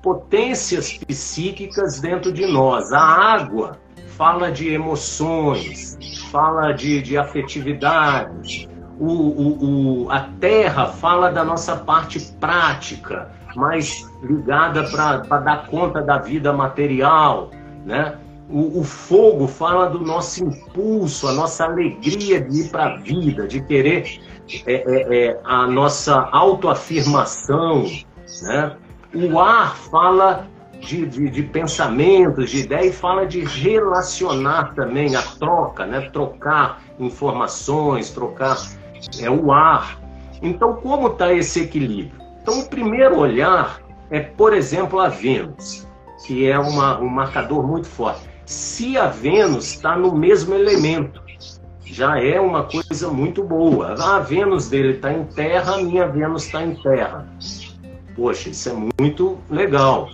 potências 0.02 0.98
psíquicas 0.98 2.00
dentro 2.00 2.32
de 2.32 2.46
nós. 2.46 2.94
A 2.94 3.02
água 3.02 3.80
fala 4.18 4.52
de 4.52 4.70
emoções, 4.70 5.98
fala 6.32 6.72
de, 6.72 7.02
de 7.02 7.18
afetividade. 7.18 8.70
O, 9.00 9.08
o, 9.08 10.04
o, 10.06 10.12
a 10.12 10.22
terra 10.40 10.88
fala 10.88 11.30
da 11.30 11.44
nossa 11.44 11.76
parte 11.76 12.20
prática, 12.40 13.30
mais 13.56 14.10
ligada 14.24 14.84
para 14.90 15.40
dar 15.40 15.68
conta 15.68 16.02
da 16.02 16.18
vida 16.18 16.54
material, 16.54 17.52
né? 17.86 18.16
O, 18.50 18.80
o, 18.80 18.84
fogo 18.84 19.48
fala 19.48 19.90
do 19.90 20.00
nosso 20.00 20.46
impulso, 20.46 21.28
a 21.28 21.34
nossa 21.34 21.66
alegria 21.66 22.40
de 22.40 22.62
ir 22.62 22.70
para 22.70 22.86
a 22.86 22.98
vida, 22.98 23.48
de 23.48 23.60
querer 23.60 24.22
é, 24.68 24.74
é, 24.74 25.18
é, 25.18 25.40
a 25.44 25.66
nossa 25.66 26.30
autoafirmação, 26.32 27.86
né? 28.44 28.78
O 29.16 29.40
ar 29.40 29.76
fala 29.76 30.48
de, 30.80 31.06
de, 31.06 31.30
de 31.30 31.44
pensamentos, 31.44 32.52
de 32.52 32.60
ideia 32.60 32.88
e 32.88 32.94
fala 32.94 33.26
de 33.26 33.44
relacionar 33.44 34.74
também 34.76 35.16
a 35.16 35.22
troca, 35.22 35.86
né? 35.86 36.10
Trocar 36.12 36.82
informações, 37.00 38.10
trocar 38.12 38.58
é 39.20 39.30
o 39.30 39.52
ar. 39.52 40.00
Então, 40.42 40.76
como 40.76 41.08
está 41.08 41.34
esse 41.34 41.62
equilíbrio? 41.62 42.22
Então, 42.42 42.60
o 42.60 42.70
primeiro 42.70 43.18
olhar 43.18 43.82
é, 44.10 44.20
por 44.20 44.54
exemplo, 44.54 45.00
a 45.00 45.10
Vênus, 45.10 45.88
que 46.26 46.48
é 46.48 46.58
uma, 46.60 47.00
um 47.00 47.10
marcador 47.10 47.66
muito 47.66 47.88
forte. 47.88 48.30
Se 48.46 48.98
a 48.98 49.08
Vênus 49.08 49.74
está 49.74 49.98
no 49.98 50.16
mesmo 50.16 50.54
elemento, 50.54 51.22
já 51.84 52.22
é 52.22 52.40
uma 52.40 52.64
coisa 52.64 53.10
muito 53.10 53.44
boa. 53.44 53.94
A 53.94 54.20
Vênus 54.20 54.70
dele 54.70 54.94
está 54.96 55.12
em 55.12 55.24
terra, 55.26 55.76
a 55.76 55.78
minha 55.82 56.08
Vênus 56.08 56.46
está 56.46 56.64
em 56.64 56.76
terra. 56.76 57.28
Poxa, 58.16 58.50
isso 58.50 58.70
é 58.70 59.02
muito 59.02 59.38
legal. 59.50 60.10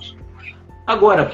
Agora, 0.85 1.31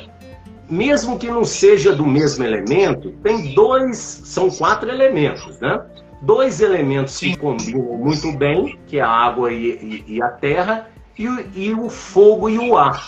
mesmo 0.69 1.17
que 1.17 1.27
não 1.27 1.43
seja 1.43 1.95
do 1.95 2.05
mesmo 2.05 2.43
elemento, 2.43 3.11
tem 3.23 3.53
dois, 3.53 3.97
são 3.97 4.49
quatro 4.49 4.89
elementos, 4.89 5.59
né? 5.59 5.81
Dois 6.21 6.61
elementos 6.61 7.17
que 7.19 7.37
combinam 7.37 7.97
muito 7.97 8.31
bem, 8.33 8.77
que 8.87 8.97
é 8.97 9.01
a 9.01 9.09
água 9.09 9.51
e, 9.51 10.03
e, 10.07 10.15
e 10.15 10.21
a 10.21 10.29
terra, 10.29 10.89
e, 11.17 11.25
e 11.55 11.73
o 11.73 11.89
fogo 11.89 12.49
e 12.49 12.57
o 12.57 12.77
ar. 12.77 13.07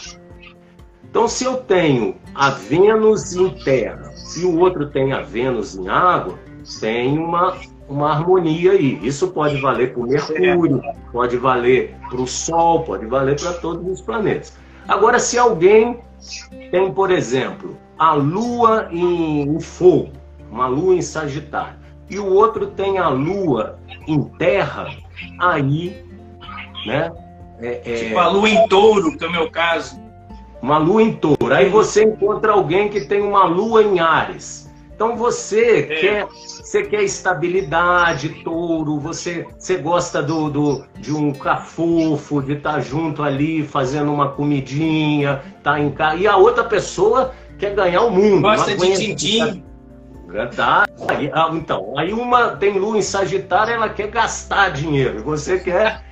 Então, 1.10 1.27
se 1.27 1.43
eu 1.43 1.58
tenho 1.58 2.15
a 2.36 2.51
Vênus 2.51 3.34
em 3.34 3.50
terra 3.50 4.13
e 4.38 4.46
o 4.46 4.60
outro 4.60 4.89
tem 4.89 5.12
a 5.12 5.22
Vênus 5.22 5.75
em 5.75 5.89
água, 5.89 6.38
tem 6.79 7.17
uma, 7.17 7.58
uma 7.88 8.12
harmonia 8.12 8.74
aí. 8.74 9.00
Isso 9.01 9.29
pode 9.29 9.60
valer 9.60 9.91
para 9.91 10.03
o 10.03 10.08
Mercúrio, 10.08 10.81
pode 11.12 11.36
valer 11.38 11.96
para 12.10 12.22
o 12.22 12.27
Sol, 12.27 12.84
pode 12.84 13.08
valer 13.08 13.39
para 13.39 13.53
todos 13.53 13.91
os 13.91 14.01
planetas. 14.01 14.55
Agora, 14.89 15.19
se 15.19 15.38
alguém 15.38 16.00
tem, 16.72 16.91
por 16.91 17.12
exemplo, 17.12 17.77
a 17.98 18.13
Lua 18.13 18.89
em, 18.91 19.60
fogo, 19.60 20.10
uma 20.51 20.65
Lua 20.67 20.96
em 20.96 21.01
Sagitário, 21.01 21.77
e 22.10 22.17
o 22.17 22.25
outro 22.25 22.67
tem 22.67 22.98
a 22.98 23.08
Lua 23.08 23.77
em 24.08 24.24
terra, 24.24 24.88
aí, 25.39 26.03
né? 26.88 27.12
É, 27.60 27.81
é... 27.86 27.96
Tipo 28.05 28.17
a 28.17 28.29
lua 28.29 28.50
em 28.50 28.67
touro, 28.67 29.17
que 29.17 29.24
é 29.24 29.27
o 29.27 29.31
meu 29.31 29.51
caso. 29.51 30.01
Uma 30.62 30.77
lua 30.77 31.03
em 31.03 31.13
touro. 31.13 31.53
Aí 31.53 31.69
você 31.69 32.03
encontra 32.03 32.53
alguém 32.53 32.89
que 32.89 33.01
tem 33.01 33.22
uma 33.22 33.43
lua 33.43 33.84
em 33.84 34.00
Ares. 34.00 34.68
Então 34.99 35.15
você 35.15 35.87
é. 35.89 35.95
quer 35.95 36.27
você 36.27 36.83
quer 36.83 37.03
estabilidade, 37.03 38.43
touro, 38.43 38.99
você, 38.99 39.47
você 39.57 39.77
gosta 39.77 40.21
do, 40.21 40.49
do, 40.49 40.85
de 40.97 41.15
um 41.15 41.31
cafofo, 41.31 42.41
de 42.41 42.53
estar 42.53 42.73
tá 42.73 42.79
junto 42.81 43.23
ali 43.23 43.63
fazendo 43.63 44.11
uma 44.11 44.31
comidinha, 44.31 45.41
tá 45.63 45.79
em 45.79 45.89
casa. 45.89 46.17
E 46.17 46.27
a 46.27 46.35
outra 46.35 46.65
pessoa 46.65 47.31
quer 47.57 47.73
ganhar 47.73 48.01
o 48.01 48.11
mundo. 48.11 48.41
Gosta 48.41 48.75
de 48.75 48.93
tintim. 48.97 49.63
Tá? 50.53 50.85
Aí, 51.07 51.31
ah, 51.33 51.49
então, 51.53 51.97
aí 51.97 52.11
uma 52.11 52.57
tem 52.57 52.77
lua 52.77 52.97
em 52.97 53.01
Sagitário, 53.01 53.73
ela 53.73 53.87
quer 53.87 54.09
gastar 54.09 54.69
dinheiro. 54.69 55.23
Você 55.23 55.59
quer 55.59 56.03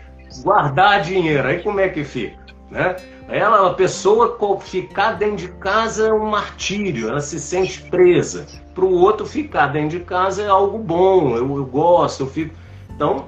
guardar 0.43 1.01
dinheiro. 1.01 1.45
Aí 1.45 1.61
como 1.61 1.81
é 1.81 1.89
que 1.89 2.05
fica? 2.05 2.37
Né? 2.71 2.95
Ela, 3.29 3.69
a 3.69 3.73
pessoa 3.73 4.37
ficar 4.61 5.11
dentro 5.11 5.35
de 5.35 5.47
casa 5.49 6.07
é 6.07 6.13
um 6.13 6.29
martírio, 6.29 7.09
ela 7.09 7.19
se 7.19 7.37
sente 7.39 7.81
presa. 7.83 8.45
Para 8.77 8.85
o 8.85 8.93
outro 8.93 9.25
ficar 9.25 9.65
dentro 9.73 9.97
de 9.97 10.05
casa 10.05 10.43
é 10.43 10.47
algo 10.47 10.77
bom, 10.77 11.35
eu, 11.35 11.57
eu 11.57 11.65
gosto, 11.65 12.21
eu 12.21 12.27
fico. 12.27 12.53
Então, 12.95 13.25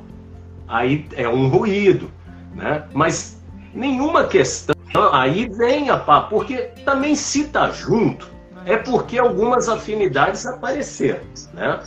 aí 0.67 1.07
é 1.15 1.27
um 1.27 1.47
ruído. 1.47 2.11
Né? 2.53 2.83
Mas 2.93 3.41
nenhuma 3.73 4.25
questão. 4.25 4.75
Aí 5.11 5.49
vem 5.49 5.89
a 5.89 5.97
pá, 5.97 6.21
porque 6.21 6.69
também 6.85 7.15
se 7.15 7.45
tá 7.45 7.71
junto, 7.71 8.29
é 8.63 8.77
porque 8.77 9.17
algumas 9.17 9.67
afinidades 9.67 10.45
apareceram, 10.45 11.23
né? 11.51 11.79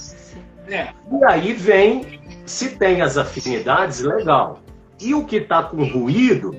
É. 0.66 0.88
E 1.12 1.25
aí 1.25 1.52
vem, 1.52 2.21
se 2.45 2.71
tem 2.71 3.00
as 3.00 3.16
afinidades, 3.16 4.00
legal. 4.00 4.59
E 5.00 5.14
o 5.14 5.25
que 5.25 5.37
está 5.37 5.62
com 5.62 5.85
ruído, 5.85 6.57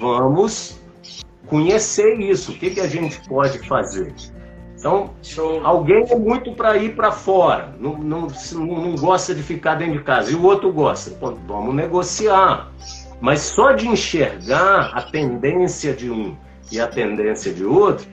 vamos 0.00 0.80
conhecer 1.46 2.18
isso. 2.18 2.50
O 2.50 2.58
que, 2.58 2.70
que 2.70 2.80
a 2.80 2.88
gente 2.88 3.20
pode 3.28 3.60
fazer? 3.68 4.12
Então, 4.86 5.10
Show. 5.20 5.66
alguém 5.66 6.06
é 6.08 6.14
muito 6.14 6.52
para 6.52 6.76
ir 6.76 6.94
para 6.94 7.10
fora, 7.10 7.74
não, 7.80 7.98
não, 7.98 8.28
não, 8.52 8.94
gosta 8.94 9.34
de 9.34 9.42
ficar 9.42 9.74
dentro 9.74 9.94
de 9.94 10.04
casa, 10.04 10.30
e 10.30 10.36
o 10.36 10.44
outro 10.44 10.72
gosta. 10.72 11.10
Pô, 11.10 11.36
vamos 11.44 11.74
negociar. 11.74 12.70
Mas 13.20 13.40
só 13.40 13.72
de 13.72 13.88
enxergar 13.88 14.92
a 14.94 15.02
tendência 15.02 15.92
de 15.92 16.08
um 16.08 16.36
e 16.70 16.78
a 16.78 16.86
tendência 16.86 17.52
de 17.52 17.64
outro, 17.64 18.06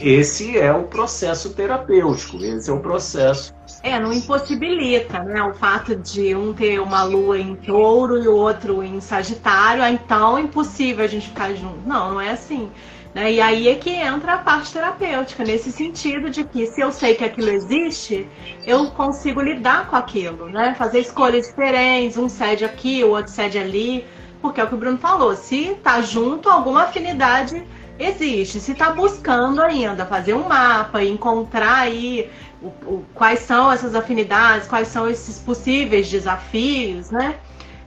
esse 0.00 0.56
é 0.56 0.72
o 0.72 0.84
processo 0.84 1.52
terapêutico, 1.52 2.42
esse 2.42 2.70
é 2.70 2.72
o 2.72 2.80
processo. 2.80 3.54
É, 3.82 4.00
não 4.00 4.14
impossibilita, 4.14 5.22
né? 5.24 5.42
O 5.42 5.52
fato 5.52 5.94
de 5.94 6.34
um 6.34 6.54
ter 6.54 6.80
uma 6.80 7.02
lua 7.02 7.38
em 7.38 7.54
touro 7.54 8.22
e 8.22 8.26
o 8.26 8.34
outro 8.34 8.82
em 8.82 8.98
sagitário, 8.98 9.84
então 9.84 10.38
é 10.38 10.40
impossível 10.40 11.04
a 11.04 11.08
gente 11.08 11.28
ficar 11.28 11.52
junto. 11.52 11.86
Não, 11.86 12.12
não 12.12 12.20
é 12.20 12.30
assim. 12.30 12.70
Né? 13.16 13.32
E 13.32 13.40
aí 13.40 13.66
é 13.66 13.74
que 13.76 13.88
entra 13.88 14.34
a 14.34 14.38
parte 14.38 14.70
terapêutica, 14.74 15.42
nesse 15.42 15.72
sentido 15.72 16.28
de 16.28 16.44
que 16.44 16.66
se 16.66 16.82
eu 16.82 16.92
sei 16.92 17.14
que 17.14 17.24
aquilo 17.24 17.48
existe, 17.48 18.28
eu 18.66 18.90
consigo 18.90 19.40
lidar 19.40 19.88
com 19.88 19.96
aquilo, 19.96 20.50
né? 20.50 20.74
Fazer 20.74 21.00
escolhas 21.00 21.46
diferentes, 21.46 22.18
um 22.18 22.28
cede 22.28 22.66
aqui, 22.66 23.02
o 23.02 23.12
outro 23.12 23.32
cede 23.32 23.56
ali, 23.56 24.04
porque 24.42 24.60
é 24.60 24.64
o 24.64 24.68
que 24.68 24.74
o 24.74 24.76
Bruno 24.76 24.98
falou, 24.98 25.34
se 25.34 25.74
tá 25.82 26.02
junto, 26.02 26.50
alguma 26.50 26.82
afinidade 26.82 27.64
existe. 27.98 28.60
Se 28.60 28.74
tá 28.74 28.90
buscando 28.90 29.62
ainda 29.62 30.04
fazer 30.04 30.34
um 30.34 30.46
mapa, 30.46 31.02
encontrar 31.02 31.78
aí 31.78 32.30
o, 32.60 32.66
o, 32.66 33.06
quais 33.14 33.38
são 33.38 33.72
essas 33.72 33.94
afinidades, 33.94 34.68
quais 34.68 34.88
são 34.88 35.08
esses 35.08 35.38
possíveis 35.38 36.06
desafios, 36.10 37.10
né? 37.10 37.36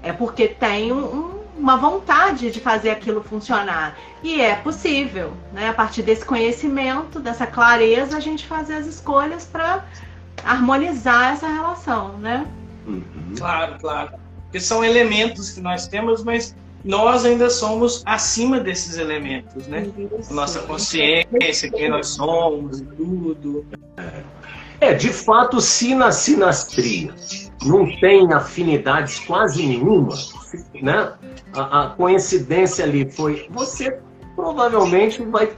É 0.02 0.12
porque 0.12 0.48
tem 0.48 0.92
um 0.92 1.39
uma 1.60 1.76
vontade 1.76 2.50
de 2.50 2.60
fazer 2.60 2.90
aquilo 2.90 3.22
funcionar. 3.22 3.98
E 4.24 4.40
é 4.42 4.56
possível, 4.56 5.34
né? 5.52 5.68
A 5.68 5.74
partir 5.74 6.02
desse 6.02 6.26
conhecimento, 6.26 7.20
dessa 7.20 7.46
clareza, 7.46 8.18
a 8.18 8.20
gente 8.20 8.48
fazer 8.48 8.76
as 8.76 8.88
escolhas 8.88 9.46
para 9.46 9.86
harmonizar 10.44 11.34
essa 11.34 11.48
relação, 11.48 12.18
né? 12.18 12.48
Uhum. 12.88 13.04
Claro, 13.38 13.78
claro. 13.80 14.12
Porque 14.44 14.60
são 14.60 14.84
elementos 14.84 15.52
que 15.52 15.60
nós 15.60 15.88
temos, 15.88 16.24
mas 16.24 16.56
nós 16.84 17.26
ainda 17.26 17.50
somos 17.50 18.02
acima 18.06 18.60
desses 18.60 18.98
elementos, 18.98 19.68
né? 19.68 19.86
Isso. 20.18 20.34
Nossa 20.34 20.62
consciência, 20.62 21.70
quem 21.70 21.90
nós 21.90 22.08
somos 22.08 22.80
e 22.80 22.86
tudo. 22.86 23.66
É, 24.80 24.94
de 24.94 25.10
fato, 25.10 25.60
se 25.60 25.94
na 25.94 26.12
sinastria 26.12 27.14
não 27.66 27.86
tem 28.00 28.32
afinidades 28.32 29.20
quase 29.20 29.66
nenhuma, 29.66 30.16
né? 30.82 31.14
A, 31.54 31.84
a 31.84 31.90
coincidência 31.90 32.86
ali 32.86 33.10
foi 33.10 33.48
você 33.50 34.00
provavelmente 34.36 35.22
vai 35.24 35.52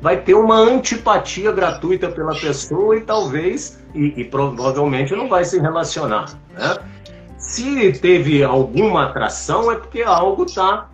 vai 0.00 0.20
ter 0.20 0.34
uma 0.34 0.56
antipatia 0.56 1.52
gratuita 1.52 2.08
pela 2.08 2.34
pessoa 2.34 2.96
e 2.96 3.00
talvez 3.00 3.78
e, 3.94 4.20
e, 4.20 4.24
provavelmente 4.24 5.14
não 5.14 5.28
vai 5.28 5.44
se 5.44 5.58
relacionar. 5.58 6.26
Né? 6.54 6.76
Se 7.38 7.92
teve 7.92 8.42
alguma 8.42 9.04
atração 9.04 9.70
é 9.70 9.76
porque 9.76 10.02
algo 10.02 10.44
está 10.44 10.88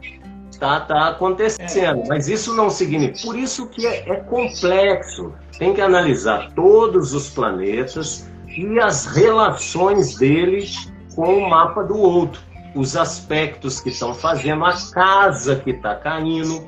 tá, 0.58 0.80
tá 0.80 1.08
acontecendo, 1.08 2.04
mas 2.08 2.28
isso 2.28 2.54
não 2.54 2.70
significa. 2.70 3.26
Por 3.26 3.36
isso 3.36 3.66
que 3.66 3.86
é, 3.86 4.08
é 4.08 4.16
complexo. 4.16 5.32
Tem 5.58 5.74
que 5.74 5.80
analisar 5.80 6.50
todos 6.54 7.12
os 7.12 7.30
planetas 7.30 8.28
e 8.48 8.78
as 8.80 9.06
relações 9.06 10.16
deles 10.16 10.92
com 11.14 11.38
o 11.38 11.50
mapa 11.50 11.82
do 11.82 11.96
outro 11.96 12.40
os 12.74 12.96
aspectos 12.96 13.80
que 13.80 13.90
estão 13.90 14.14
fazendo, 14.14 14.64
a 14.64 14.74
casa 14.92 15.56
que 15.56 15.70
está 15.70 15.94
caindo. 15.94 16.66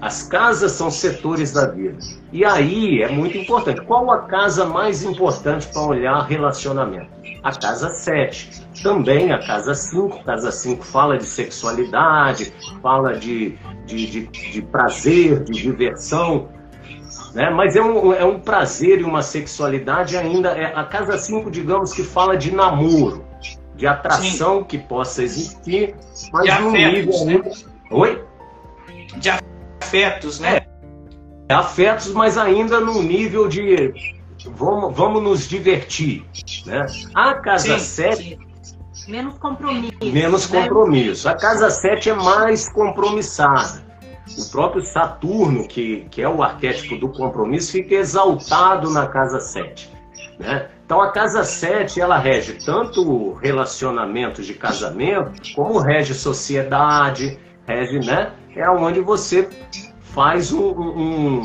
As 0.00 0.22
casas 0.22 0.72
são 0.72 0.92
setores 0.92 1.52
da 1.52 1.66
vida. 1.66 1.98
E 2.32 2.44
aí 2.44 3.02
é 3.02 3.08
muito 3.08 3.36
importante. 3.36 3.80
Qual 3.80 4.12
a 4.12 4.18
casa 4.22 4.64
mais 4.64 5.02
importante 5.02 5.66
para 5.68 5.82
olhar 5.82 6.20
relacionamento? 6.20 7.10
A 7.42 7.52
casa 7.52 7.88
7. 7.88 8.64
Também 8.80 9.32
a 9.32 9.44
casa 9.44 9.74
5. 9.74 10.22
Casa 10.22 10.52
5 10.52 10.84
fala 10.84 11.18
de 11.18 11.24
sexualidade, 11.24 12.52
fala 12.80 13.14
de, 13.14 13.58
de, 13.86 14.06
de, 14.06 14.26
de 14.26 14.62
prazer, 14.62 15.42
de 15.42 15.52
diversão. 15.52 16.48
Né? 17.34 17.50
Mas 17.50 17.74
é 17.74 17.82
um, 17.82 18.12
é 18.12 18.24
um 18.24 18.38
prazer 18.38 19.00
e 19.00 19.04
uma 19.04 19.22
sexualidade 19.22 20.16
ainda. 20.16 20.50
É, 20.50 20.72
a 20.76 20.84
casa 20.84 21.18
5, 21.18 21.50
digamos 21.50 21.92
que 21.92 22.04
fala 22.04 22.36
de 22.36 22.54
namoro 22.54 23.27
de 23.78 23.86
atração 23.86 24.58
Sim. 24.58 24.64
que 24.64 24.76
possa 24.76 25.22
existir, 25.22 25.94
mas 26.32 26.44
de 26.44 26.50
afetos, 26.50 27.22
nível. 27.22 27.44
Né? 27.44 27.52
Oi? 27.92 28.24
De 29.16 29.30
afetos, 29.30 30.40
né? 30.40 30.66
É, 31.48 31.54
afetos, 31.54 32.12
mas 32.12 32.36
ainda 32.36 32.80
num 32.80 33.00
nível 33.00 33.48
de 33.48 33.94
vamos, 34.46 34.94
vamos 34.94 35.22
nos 35.22 35.48
divertir. 35.48 36.24
Né? 36.66 36.86
A 37.14 37.34
casa 37.34 37.78
7. 37.78 38.36
Menos 39.06 39.38
compromisso. 39.38 39.96
Menos 40.02 40.50
né? 40.50 40.62
compromisso. 40.62 41.28
A 41.28 41.34
casa 41.34 41.70
7 41.70 42.10
é 42.10 42.14
mais 42.14 42.68
compromissada. 42.68 43.86
O 44.36 44.50
próprio 44.50 44.82
Saturno, 44.82 45.66
que, 45.68 46.06
que 46.10 46.20
é 46.20 46.28
o 46.28 46.42
arquétipo 46.42 46.96
do 46.96 47.08
compromisso, 47.08 47.72
fica 47.72 47.94
exaltado 47.94 48.90
na 48.90 49.06
casa 49.06 49.38
7. 49.38 49.90
Né? 50.38 50.68
Então 50.88 51.02
a 51.02 51.12
casa 51.12 51.44
7, 51.44 52.00
ela 52.00 52.16
rege 52.16 52.54
tanto 52.64 53.34
relacionamentos 53.34 54.46
de 54.46 54.54
casamento, 54.54 55.54
como 55.54 55.78
rege 55.80 56.14
sociedade, 56.14 57.38
rege, 57.66 57.98
né? 57.98 58.32
É 58.56 58.70
onde 58.70 58.98
você 59.00 59.46
faz 60.00 60.50
um, 60.50 60.70
um 60.70 61.42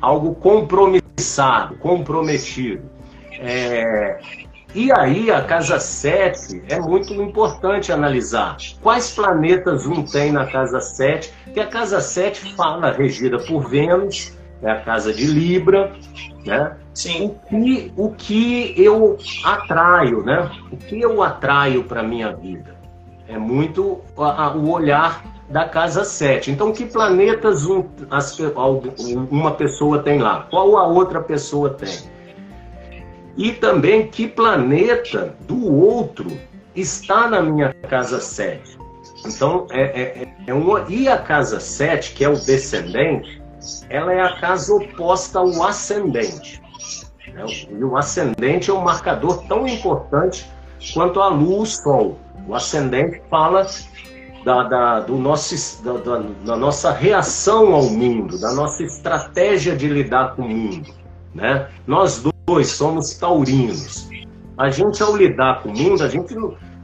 algo 0.00 0.36
compromissado, 0.36 1.74
comprometido. 1.78 2.88
É, 3.32 4.20
e 4.72 4.92
aí 4.92 5.28
a 5.28 5.42
casa 5.42 5.80
7 5.80 6.62
é 6.68 6.78
muito 6.78 7.12
importante 7.14 7.90
analisar 7.90 8.56
quais 8.80 9.10
planetas 9.10 9.88
um 9.88 10.04
tem 10.04 10.30
na 10.30 10.46
casa 10.46 10.78
7, 10.78 11.34
que 11.52 11.58
a 11.58 11.66
casa 11.66 12.00
7 12.00 12.54
fala 12.54 12.92
regida 12.92 13.40
por 13.40 13.68
Vênus, 13.68 14.38
é 14.62 14.70
a 14.70 14.80
casa 14.82 15.12
de 15.12 15.26
Libra, 15.26 15.92
né? 16.46 16.76
Sim. 16.94 17.26
O 17.26 17.48
que, 17.48 17.92
o 17.96 18.10
que 18.10 18.74
eu 18.76 19.18
atraio, 19.44 20.22
né? 20.22 20.50
O 20.70 20.76
que 20.76 21.00
eu 21.00 21.22
atraio 21.22 21.82
para 21.84 22.02
minha 22.02 22.32
vida? 22.32 22.76
É 23.26 23.36
muito 23.36 24.00
a, 24.16 24.46
a, 24.46 24.56
o 24.56 24.70
olhar 24.70 25.24
da 25.48 25.68
casa 25.68 26.04
7. 26.04 26.50
Então, 26.50 26.72
que 26.72 26.86
planetas 26.86 27.66
um, 27.66 27.84
as, 28.10 28.38
uma 29.30 29.52
pessoa 29.52 30.02
tem 30.02 30.18
lá? 30.18 30.46
Qual 30.50 30.76
a 30.76 30.86
outra 30.86 31.20
pessoa 31.20 31.70
tem? 31.70 31.98
E 33.36 33.52
também 33.52 34.06
que 34.06 34.28
planeta 34.28 35.34
do 35.40 35.74
outro 35.74 36.30
está 36.76 37.28
na 37.28 37.42
minha 37.42 37.74
casa 37.88 38.20
7. 38.20 38.78
Então, 39.26 39.66
é, 39.70 39.82
é, 39.82 40.28
é 40.46 40.54
uma, 40.54 40.84
e 40.88 41.08
a 41.08 41.18
casa 41.18 41.58
7, 41.58 42.14
que 42.14 42.24
é 42.24 42.28
o 42.28 42.34
descendente, 42.34 43.42
ela 43.88 44.12
é 44.12 44.20
a 44.20 44.36
casa 44.36 44.74
oposta 44.74 45.38
ao 45.38 45.62
ascendente. 45.62 46.62
Né? 47.32 47.44
E 47.70 47.84
o 47.84 47.96
ascendente 47.96 48.70
é 48.70 48.74
um 48.74 48.82
marcador 48.82 49.44
tão 49.46 49.66
importante 49.66 50.48
quanto 50.92 51.20
a 51.20 51.28
lua, 51.28 51.62
o 51.62 51.66
sol. 51.66 52.18
O 52.46 52.54
ascendente 52.54 53.22
fala 53.30 53.66
da, 54.44 54.62
da, 54.64 55.00
do 55.00 55.16
nosso, 55.16 55.82
da, 55.82 56.18
da, 56.44 56.56
nossa 56.56 56.92
reação 56.92 57.74
ao 57.74 57.84
mundo, 57.84 58.38
da 58.38 58.52
nossa 58.52 58.82
estratégia 58.82 59.74
de 59.74 59.88
lidar 59.88 60.36
com 60.36 60.42
o 60.42 60.48
mundo. 60.48 60.92
Né? 61.34 61.68
Nós 61.86 62.22
dois 62.46 62.68
somos 62.68 63.14
taurinos. 63.14 64.08
A 64.56 64.70
gente, 64.70 65.02
ao 65.02 65.16
lidar 65.16 65.62
com 65.62 65.70
o 65.70 65.76
mundo, 65.76 66.04
a 66.04 66.08
gente, 66.08 66.34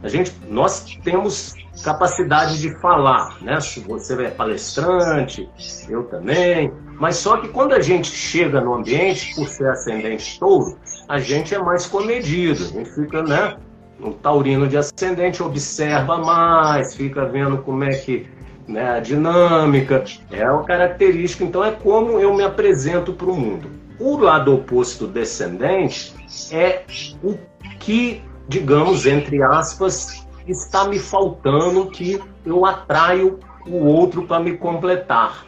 a 0.02 0.08
gente, 0.08 0.32
nós 0.48 0.84
temos 1.04 1.54
capacidade 1.84 2.60
de 2.60 2.70
falar, 2.80 3.40
né? 3.42 3.58
Você 3.88 4.22
é 4.22 4.30
palestrante, 4.30 5.48
eu 5.88 6.04
também. 6.04 6.72
Mas 6.98 7.16
só 7.16 7.38
que 7.38 7.48
quando 7.48 7.72
a 7.72 7.80
gente 7.80 8.10
chega 8.10 8.60
no 8.60 8.74
ambiente, 8.74 9.34
por 9.34 9.48
ser 9.48 9.68
ascendente 9.68 10.38
touro, 10.38 10.78
a 11.08 11.18
gente 11.18 11.54
é 11.54 11.58
mais 11.58 11.86
comedido. 11.86 12.64
A 12.64 12.68
gente 12.68 12.90
fica, 12.90 13.22
né? 13.22 13.56
Um 14.00 14.12
taurino 14.12 14.66
de 14.66 14.78
ascendente 14.78 15.42
observa 15.42 16.16
mais, 16.18 16.94
fica 16.94 17.26
vendo 17.26 17.58
como 17.58 17.84
é 17.84 17.90
que 17.90 18.26
né, 18.66 18.96
a 18.96 19.00
dinâmica, 19.00 20.04
é 20.30 20.50
uma 20.50 20.64
característica. 20.64 21.44
Então 21.44 21.64
é 21.64 21.72
como 21.72 22.18
eu 22.18 22.34
me 22.34 22.42
apresento 22.42 23.12
para 23.12 23.26
o 23.26 23.36
mundo. 23.36 23.70
O 23.98 24.16
lado 24.16 24.54
oposto 24.54 25.06
descendente 25.06 26.14
é 26.50 26.84
o 27.22 27.36
que, 27.78 28.22
digamos, 28.50 29.06
entre 29.06 29.40
aspas, 29.44 30.26
está 30.46 30.84
me 30.84 30.98
faltando 30.98 31.86
que 31.86 32.20
eu 32.44 32.66
atraio 32.66 33.38
o 33.64 33.76
outro 33.76 34.26
para 34.26 34.40
me 34.40 34.56
completar. 34.56 35.46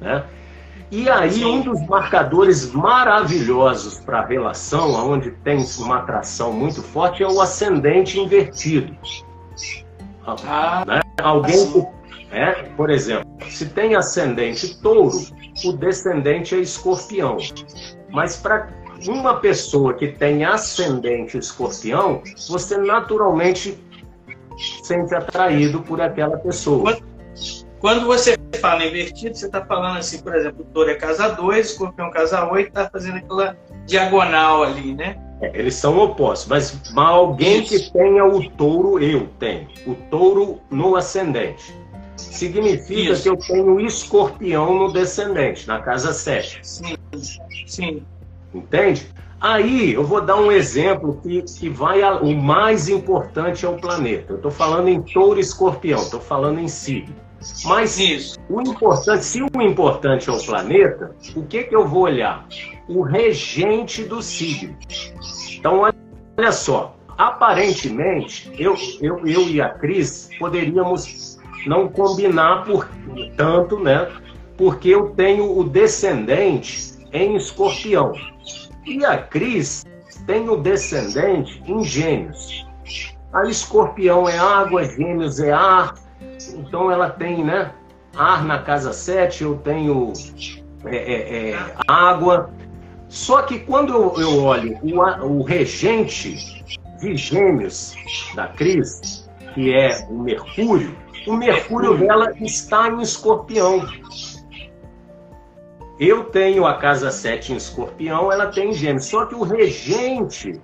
Né? 0.00 0.24
E 0.90 1.08
aí, 1.08 1.44
um 1.44 1.60
dos 1.62 1.80
marcadores 1.86 2.72
maravilhosos 2.72 4.00
para 4.00 4.18
a 4.18 4.26
relação, 4.26 5.12
onde 5.12 5.30
tem 5.30 5.64
uma 5.78 5.98
atração 5.98 6.52
muito 6.52 6.82
forte, 6.82 7.22
é 7.22 7.28
o 7.28 7.40
ascendente 7.40 8.18
invertido. 8.18 8.94
Ah, 10.26 10.84
né? 10.84 11.00
Alguém 11.22 11.72
que, 11.72 11.86
é, 12.32 12.64
por 12.76 12.90
exemplo, 12.90 13.30
se 13.48 13.66
tem 13.66 13.94
ascendente 13.94 14.76
touro, 14.82 15.18
o 15.64 15.72
descendente 15.72 16.56
é 16.56 16.58
escorpião. 16.58 17.36
Mas 18.10 18.36
para 18.36 18.68
uma 19.08 19.40
pessoa 19.40 19.94
que 19.94 20.08
tem 20.08 20.44
ascendente 20.44 21.38
escorpião, 21.38 22.22
você 22.48 22.76
naturalmente 22.76 23.78
sente 24.82 25.14
atraído 25.14 25.82
por 25.82 26.00
aquela 26.00 26.36
pessoa. 26.36 26.98
Quando 27.80 28.06
você 28.06 28.38
fala 28.60 28.84
invertido, 28.84 29.36
você 29.36 29.46
está 29.46 29.64
falando 29.64 29.98
assim, 29.98 30.20
por 30.20 30.34
exemplo, 30.34 30.62
o 30.62 30.72
touro 30.72 30.90
é 30.90 30.94
casa 30.94 31.28
2, 31.30 31.66
escorpião 31.66 32.10
casa 32.10 32.48
8, 32.48 32.68
está 32.68 32.88
fazendo 32.88 33.16
aquela 33.16 33.56
diagonal 33.86 34.62
ali, 34.62 34.94
né? 34.94 35.16
É, 35.40 35.50
eles 35.58 35.74
são 35.74 35.98
opostos, 35.98 36.48
mas, 36.48 36.92
mas 36.92 37.08
alguém 37.08 37.62
Isso. 37.62 37.70
que 37.70 37.92
tenha 37.92 38.24
o 38.24 38.48
touro, 38.50 39.02
eu 39.02 39.28
tenho. 39.40 39.66
O 39.84 39.94
touro 40.08 40.60
no 40.70 40.94
ascendente. 40.94 41.76
Significa 42.16 43.12
Isso. 43.12 43.22
que 43.24 43.28
eu 43.28 43.36
tenho 43.36 43.80
escorpião 43.80 44.72
no 44.72 44.92
descendente, 44.92 45.66
na 45.66 45.80
casa 45.80 46.12
7. 46.12 46.60
Sim, 46.62 46.96
sim. 47.66 48.04
Entende? 48.54 49.08
Aí 49.40 49.94
eu 49.94 50.04
vou 50.04 50.20
dar 50.20 50.36
um 50.36 50.52
exemplo 50.52 51.20
que, 51.20 51.42
que 51.42 51.68
vai. 51.68 52.02
A, 52.02 52.16
o 52.16 52.34
mais 52.36 52.88
importante 52.88 53.66
é 53.66 53.68
o 53.68 53.76
planeta. 53.76 54.32
Eu 54.32 54.36
estou 54.36 54.50
falando 54.52 54.88
em 54.88 55.02
touro 55.02 55.38
e 55.38 55.42
escorpião, 55.42 55.98
estou 55.98 56.20
falando 56.20 56.60
em 56.60 56.68
signo. 56.68 57.14
Mas 57.64 57.98
Isso. 57.98 58.38
o 58.48 58.60
importante, 58.60 59.24
se 59.24 59.42
o 59.42 59.60
importante 59.60 60.30
é 60.30 60.32
o 60.32 60.40
planeta, 60.40 61.16
o 61.34 61.42
que, 61.42 61.64
que 61.64 61.74
eu 61.74 61.86
vou 61.86 62.02
olhar? 62.02 62.46
O 62.88 63.02
regente 63.02 64.04
do 64.04 64.22
signo. 64.22 64.76
Então, 65.58 65.80
olha 65.80 66.52
só, 66.52 66.96
aparentemente, 67.18 68.52
eu, 68.56 68.76
eu, 69.00 69.26
eu 69.26 69.48
e 69.48 69.60
a 69.60 69.70
Cris 69.70 70.30
poderíamos 70.38 71.38
não 71.66 71.88
combinar 71.88 72.64
por 72.64 72.88
tanto, 73.36 73.78
né? 73.78 74.08
Porque 74.56 74.90
eu 74.90 75.10
tenho 75.10 75.58
o 75.58 75.64
descendente 75.64 76.92
em 77.12 77.34
escorpião. 77.36 78.12
E 78.84 79.04
a 79.04 79.18
Cris 79.18 79.84
tem 80.26 80.48
o 80.48 80.56
descendente 80.56 81.62
em 81.66 81.84
gêmeos. 81.84 82.66
A 83.32 83.44
escorpião 83.48 84.28
é 84.28 84.38
água, 84.38 84.84
gêmeos 84.84 85.40
é 85.40 85.52
ar, 85.52 85.94
então 86.54 86.90
ela 86.90 87.08
tem, 87.08 87.44
né? 87.44 87.72
Ar 88.14 88.44
na 88.44 88.58
casa 88.58 88.92
7, 88.92 89.42
eu 89.44 89.56
tenho 89.58 90.12
é, 90.84 90.96
é, 90.96 91.50
é, 91.50 91.58
água. 91.86 92.50
Só 93.08 93.42
que 93.42 93.60
quando 93.60 93.92
eu, 93.92 94.14
eu 94.20 94.42
olho 94.42 94.78
o, 94.82 95.38
o 95.38 95.42
regente 95.42 96.62
de 97.00 97.16
gêmeos 97.16 97.94
da 98.34 98.48
Cris, 98.48 99.28
que 99.54 99.72
é 99.72 100.06
o 100.10 100.18
Mercúrio, 100.18 100.94
o 101.26 101.36
Mercúrio 101.36 101.96
dela 101.96 102.32
está 102.40 102.88
em 102.88 103.00
escorpião. 103.00 103.86
Eu 106.04 106.24
tenho 106.24 106.66
a 106.66 106.78
casa 106.78 107.12
7 107.12 107.52
em 107.52 107.56
escorpião, 107.56 108.32
ela 108.32 108.48
tem 108.48 108.70
em 108.70 108.72
gêmeos. 108.72 109.04
Só 109.04 109.24
que 109.24 109.36
o 109.36 109.44
regente 109.44 110.60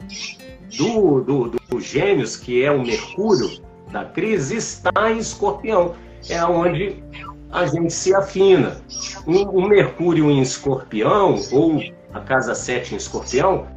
do, 0.76 1.20
do, 1.20 1.50
do 1.70 1.80
gêmeos, 1.80 2.36
que 2.36 2.64
é 2.64 2.72
o 2.72 2.82
Mercúrio, 2.82 3.62
da 3.92 4.04
crise 4.04 4.56
está 4.56 5.12
em 5.12 5.18
escorpião. 5.18 5.94
É 6.28 6.44
onde 6.44 7.00
a 7.52 7.66
gente 7.66 7.92
se 7.92 8.12
afina. 8.12 8.82
O, 9.24 9.60
o 9.60 9.68
Mercúrio 9.68 10.28
em 10.28 10.40
escorpião, 10.40 11.36
ou 11.52 11.80
a 12.12 12.18
casa 12.18 12.52
7 12.52 12.94
em 12.94 12.96
escorpião, 12.96 13.68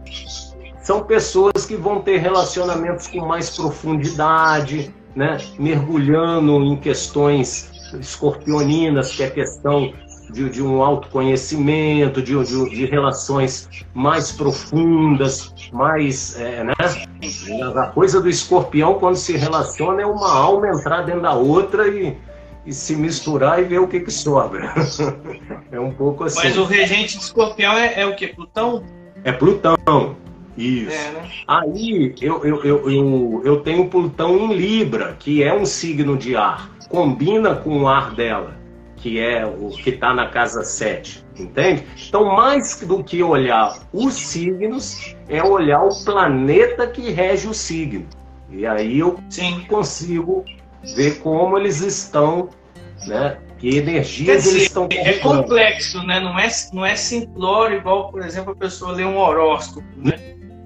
são 0.81 1.03
pessoas 1.03 1.63
que 1.67 1.75
vão 1.75 2.01
ter 2.01 2.17
relacionamentos 2.17 3.05
com 3.05 3.19
mais 3.19 3.55
profundidade, 3.55 4.91
né? 5.15 5.37
mergulhando 5.59 6.63
em 6.63 6.75
questões 6.75 7.69
escorpioninas, 7.99 9.15
que 9.15 9.21
é 9.21 9.29
questão 9.29 9.93
de, 10.31 10.49
de 10.49 10.63
um 10.63 10.81
autoconhecimento, 10.81 12.21
de, 12.21 12.33
de, 12.43 12.69
de, 12.69 12.85
relações 12.85 13.69
mais 13.93 14.31
profundas, 14.31 15.53
mais. 15.71 16.39
É, 16.39 16.63
né? 16.63 16.73
A 17.75 17.87
coisa 17.87 18.21
do 18.21 18.29
escorpião, 18.29 18.95
quando 18.95 19.15
se 19.15 19.35
relaciona, 19.35 20.01
é 20.01 20.05
uma 20.05 20.31
alma 20.33 20.69
entrar 20.69 21.01
dentro 21.01 21.21
da 21.21 21.33
outra 21.33 21.87
e, 21.87 22.17
e 22.65 22.73
se 22.73 22.95
misturar 22.95 23.59
e 23.59 23.63
ver 23.63 23.79
o 23.79 23.87
que, 23.87 23.99
que 23.99 24.11
sobra. 24.11 24.73
é 25.71 25.79
um 25.79 25.91
pouco 25.91 26.23
assim. 26.23 26.39
Mas 26.43 26.57
o 26.57 26.63
regente 26.63 27.17
de 27.17 27.23
escorpião 27.23 27.73
é, 27.73 28.01
é 28.01 28.05
o 28.05 28.15
que? 28.15 28.27
Plutão? 28.27 28.83
É 29.23 29.31
Plutão. 29.31 30.15
Isso. 30.57 30.91
É, 30.91 31.11
né? 31.11 31.29
Aí 31.47 32.15
eu, 32.21 32.43
eu, 32.43 32.63
eu, 32.63 32.89
eu, 32.89 33.41
eu 33.43 33.59
tenho 33.61 33.87
Plutão 33.87 34.37
em 34.37 34.53
Libra, 34.53 35.15
que 35.19 35.43
é 35.43 35.53
um 35.53 35.65
signo 35.65 36.17
de 36.17 36.35
ar. 36.35 36.69
Combina 36.89 37.55
com 37.55 37.83
o 37.83 37.87
ar 37.87 38.13
dela 38.13 38.60
que 39.01 39.19
é 39.19 39.45
o 39.45 39.69
que 39.69 39.89
está 39.89 40.13
na 40.13 40.27
casa 40.27 40.63
7, 40.63 41.25
entende? 41.37 41.83
Então, 42.07 42.23
mais 42.25 42.79
do 42.81 43.03
que 43.03 43.23
olhar 43.23 43.79
os 43.91 44.13
signos, 44.13 45.15
é 45.27 45.43
olhar 45.43 45.83
o 45.83 46.05
planeta 46.05 46.85
que 46.87 47.09
rege 47.09 47.47
o 47.47 47.53
signo. 47.53 48.05
E 48.51 48.65
aí 48.65 48.99
eu 48.99 49.17
Sim. 49.29 49.65
consigo 49.67 50.45
ver 50.95 51.19
como 51.19 51.57
eles 51.57 51.81
estão, 51.81 52.49
né? 53.07 53.37
Que 53.57 53.77
energias 53.77 54.43
dizer, 54.43 54.51
eles 54.51 54.63
estão 54.63 54.87
É 54.91 55.13
complexo, 55.13 56.03
né? 56.03 56.19
Não 56.19 56.37
é, 56.37 56.49
não 56.71 56.85
é 56.85 56.95
simplório, 56.95 57.77
igual, 57.77 58.11
por 58.11 58.23
exemplo, 58.23 58.51
a 58.51 58.55
pessoa 58.55 58.91
lê 58.91 59.03
um 59.03 59.17
horóscopo, 59.17 59.87
né? 59.97 60.13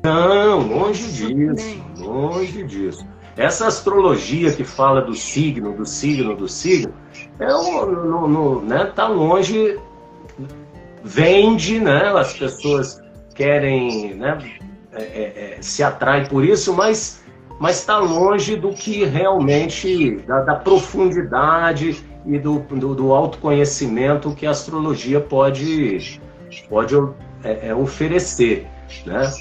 Não, 0.03 0.59
longe 0.59 1.11
disso, 1.11 1.83
longe 1.97 2.63
disso. 2.63 3.05
Essa 3.37 3.67
astrologia 3.67 4.51
que 4.53 4.63
fala 4.63 5.01
do 5.01 5.13
signo, 5.13 5.73
do 5.73 5.85
signo, 5.85 6.35
do 6.35 6.47
signo, 6.47 6.93
é 7.39 7.55
um, 7.55 7.85
no, 7.85 8.27
no, 8.27 8.61
né, 8.61 8.91
tá 8.95 9.07
longe, 9.07 9.79
vende, 11.03 11.79
né? 11.79 12.07
As 12.15 12.33
pessoas 12.33 13.01
querem, 13.33 14.13
né? 14.13 14.37
É, 14.93 15.03
é, 15.03 15.57
é 15.57 15.61
se 15.61 15.83
atrai 15.83 16.27
por 16.27 16.43
isso, 16.45 16.73
mas 16.73 17.23
mas 17.59 17.79
está 17.79 17.97
longe 17.99 18.57
do 18.57 18.73
que 18.73 19.05
realmente 19.05 20.17
da, 20.27 20.41
da 20.41 20.55
profundidade 20.55 22.03
e 22.25 22.37
do, 22.37 22.59
do, 22.59 22.93
do, 22.93 23.13
autoconhecimento 23.13 24.31
que 24.31 24.45
a 24.45 24.51
astrologia 24.51 25.21
pode 25.21 26.19
pode 26.67 26.95
é, 27.43 27.69
é 27.69 27.75
oferecer, 27.75 28.67
né? 29.05 29.31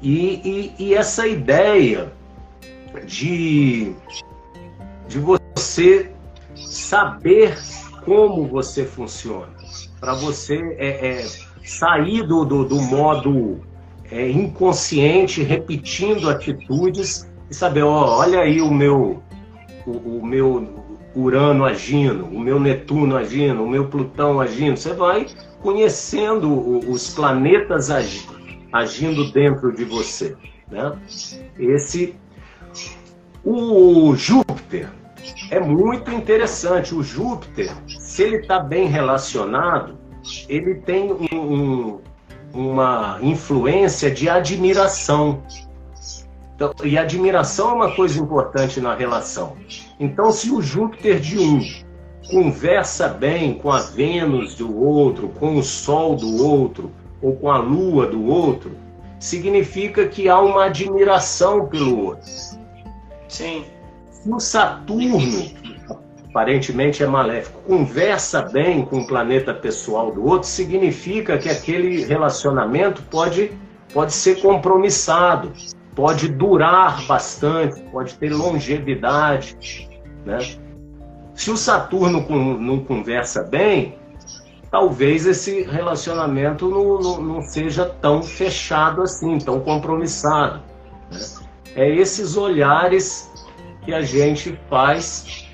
E, 0.00 0.72
e, 0.78 0.86
e 0.86 0.94
essa 0.94 1.26
ideia 1.26 2.12
de, 3.06 3.92
de 5.08 5.18
você 5.18 6.11
saber 6.56 7.56
como 8.04 8.46
você 8.46 8.84
funciona, 8.84 9.48
para 10.00 10.14
você 10.14 10.56
é, 10.78 11.08
é, 11.08 11.26
sair 11.64 12.26
do, 12.26 12.44
do, 12.44 12.64
do 12.64 12.80
modo 12.82 13.60
é, 14.10 14.28
inconsciente, 14.30 15.42
repetindo 15.42 16.28
atitudes 16.28 17.30
e 17.50 17.54
saber, 17.54 17.82
ó, 17.82 18.18
olha 18.18 18.40
aí 18.40 18.60
o 18.60 18.72
meu, 18.72 19.22
o, 19.86 19.90
o, 19.90 20.26
meu 20.26 20.82
Urano 21.14 21.64
agindo, 21.64 22.24
o 22.24 22.40
meu 22.40 22.58
Netuno 22.58 23.16
agindo, 23.16 23.62
o 23.62 23.68
meu 23.68 23.86
Plutão 23.86 24.40
agindo. 24.40 24.76
Você 24.76 24.92
vai 24.92 25.26
conhecendo 25.60 26.50
os 26.90 27.14
planetas 27.14 27.88
agindo 28.72 29.30
dentro 29.30 29.72
de 29.72 29.84
você. 29.84 30.36
Né? 30.70 30.92
Esse 31.58 32.14
o 33.44 34.14
Júpiter 34.14 34.88
é 35.50 35.60
muito 35.60 36.10
interessante. 36.10 36.94
O 36.94 37.02
Júpiter, 37.02 37.70
se 37.86 38.22
ele 38.22 38.36
está 38.36 38.58
bem 38.58 38.86
relacionado, 38.86 39.98
ele 40.48 40.76
tem 40.76 41.12
um, 41.32 42.00
uma 42.52 43.18
influência 43.22 44.10
de 44.10 44.28
admiração. 44.28 45.42
Então, 46.54 46.72
e 46.84 46.96
admiração 46.96 47.70
é 47.70 47.74
uma 47.74 47.96
coisa 47.96 48.20
importante 48.20 48.80
na 48.80 48.94
relação. 48.94 49.56
Então, 49.98 50.30
se 50.30 50.50
o 50.50 50.60
Júpiter 50.60 51.18
de 51.18 51.38
um 51.38 51.60
conversa 52.30 53.08
bem 53.08 53.54
com 53.54 53.70
a 53.70 53.80
Vênus 53.80 54.54
do 54.54 54.78
outro, 54.78 55.28
com 55.28 55.56
o 55.56 55.62
Sol 55.62 56.14
do 56.14 56.44
outro, 56.44 56.90
ou 57.20 57.36
com 57.36 57.50
a 57.50 57.58
Lua 57.58 58.06
do 58.06 58.24
outro, 58.24 58.72
significa 59.18 60.06
que 60.08 60.28
há 60.28 60.40
uma 60.40 60.64
admiração 60.66 61.66
pelo 61.66 62.06
outro. 62.06 62.30
Sim. 63.28 63.64
Se 64.22 64.30
o 64.30 64.38
Saturno, 64.38 65.18
aparentemente 66.30 67.02
é 67.02 67.06
maléfico, 67.08 67.60
conversa 67.62 68.42
bem 68.42 68.84
com 68.84 69.00
o 69.00 69.06
planeta 69.06 69.52
pessoal 69.52 70.12
do 70.12 70.24
outro, 70.24 70.48
significa 70.48 71.38
que 71.38 71.48
aquele 71.48 72.04
relacionamento 72.04 73.02
pode, 73.10 73.50
pode 73.92 74.12
ser 74.12 74.40
compromissado, 74.40 75.52
pode 75.96 76.28
durar 76.28 77.04
bastante, 77.06 77.80
pode 77.90 78.14
ter 78.14 78.32
longevidade. 78.32 79.88
Né? 80.24 80.38
Se 81.34 81.50
o 81.50 81.56
Saturno 81.56 82.24
não 82.60 82.78
conversa 82.78 83.42
bem, 83.42 83.98
talvez 84.70 85.26
esse 85.26 85.62
relacionamento 85.62 86.68
não, 86.68 87.00
não, 87.00 87.20
não 87.20 87.42
seja 87.42 87.86
tão 87.86 88.22
fechado 88.22 89.02
assim, 89.02 89.38
tão 89.38 89.58
compromissado. 89.58 90.62
Né? 91.10 91.18
É 91.74 91.90
esses 91.90 92.36
olhares 92.36 93.31
que 93.84 93.92
a 93.92 94.02
gente 94.02 94.58
faz 94.68 95.46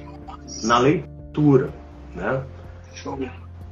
na 0.62 0.78
leitura. 0.78 1.72
Né? 2.14 2.42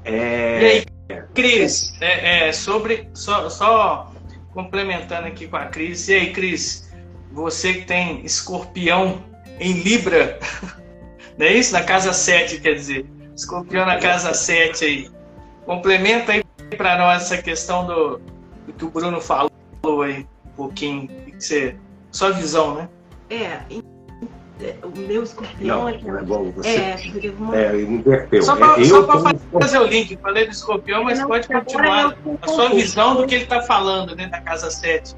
É... 0.05 0.61
E 0.61 0.67
aí, 0.67 0.87
Cris, 1.35 1.95
é, 2.01 2.49
é, 2.49 2.53
sobre 2.53 3.09
só, 3.15 3.49
só 3.49 4.13
complementando 4.53 5.27
aqui 5.27 5.47
com 5.47 5.57
a 5.57 5.67
Cris. 5.67 6.09
E 6.09 6.15
aí, 6.15 6.33
Cris, 6.33 6.91
você 7.33 7.75
que 7.75 7.85
tem 7.85 8.25
escorpião 8.25 9.23
em 9.61 9.73
Libra, 9.73 10.39
não 11.37 11.47
é 11.47 11.53
isso? 11.53 11.73
Na 11.73 11.83
casa 11.83 12.13
7, 12.13 12.61
quer 12.61 12.75
dizer. 12.75 13.07
Escorpião 13.35 13.85
na 13.85 13.99
casa 13.99 14.33
7 14.33 14.85
aí. 14.85 15.11
Complementa 15.65 16.33
aí 16.33 16.43
para 16.77 16.97
nós 16.97 17.25
essa 17.25 17.43
questão 17.43 17.87
do, 17.87 18.19
do, 18.67 18.73
que 18.73 18.85
o 18.85 18.91
Bruno 18.91 19.21
falou 19.21 19.51
aí 20.03 20.27
um 20.47 20.51
pouquinho. 20.51 21.09
Que 21.09 21.33
você, 21.39 21.77
sua 22.11 22.31
visão, 22.31 22.77
né? 22.77 22.89
É, 23.29 23.61
o 24.83 24.99
meu 24.99 25.23
escorpião 25.23 25.81
não, 25.81 25.89
é 25.89 25.93
que. 25.93 26.09
É, 26.09 26.23
bom, 26.23 26.51
você, 26.51 26.69
é, 26.69 26.97
é, 27.53 27.83
inverteu. 27.83 28.43
Só 28.43 28.57
para 28.57 28.81
é, 28.81 29.61
fazer 29.61 29.79
o 29.79 29.85
link, 29.85 30.17
falei 30.17 30.47
do 30.47 30.53
escorpião, 30.53 31.05
mas 31.05 31.19
não, 31.19 31.29
pode 31.29 31.47
continuar 31.47 32.17
a 32.41 32.49
sua 32.49 32.71
visão 32.71 33.17
do 33.17 33.27
que 33.27 33.35
ele 33.35 33.45
está 33.45 33.63
falando 33.63 34.17
né, 34.17 34.27
da 34.29 34.41
casa 34.41 34.71
7. 34.71 35.15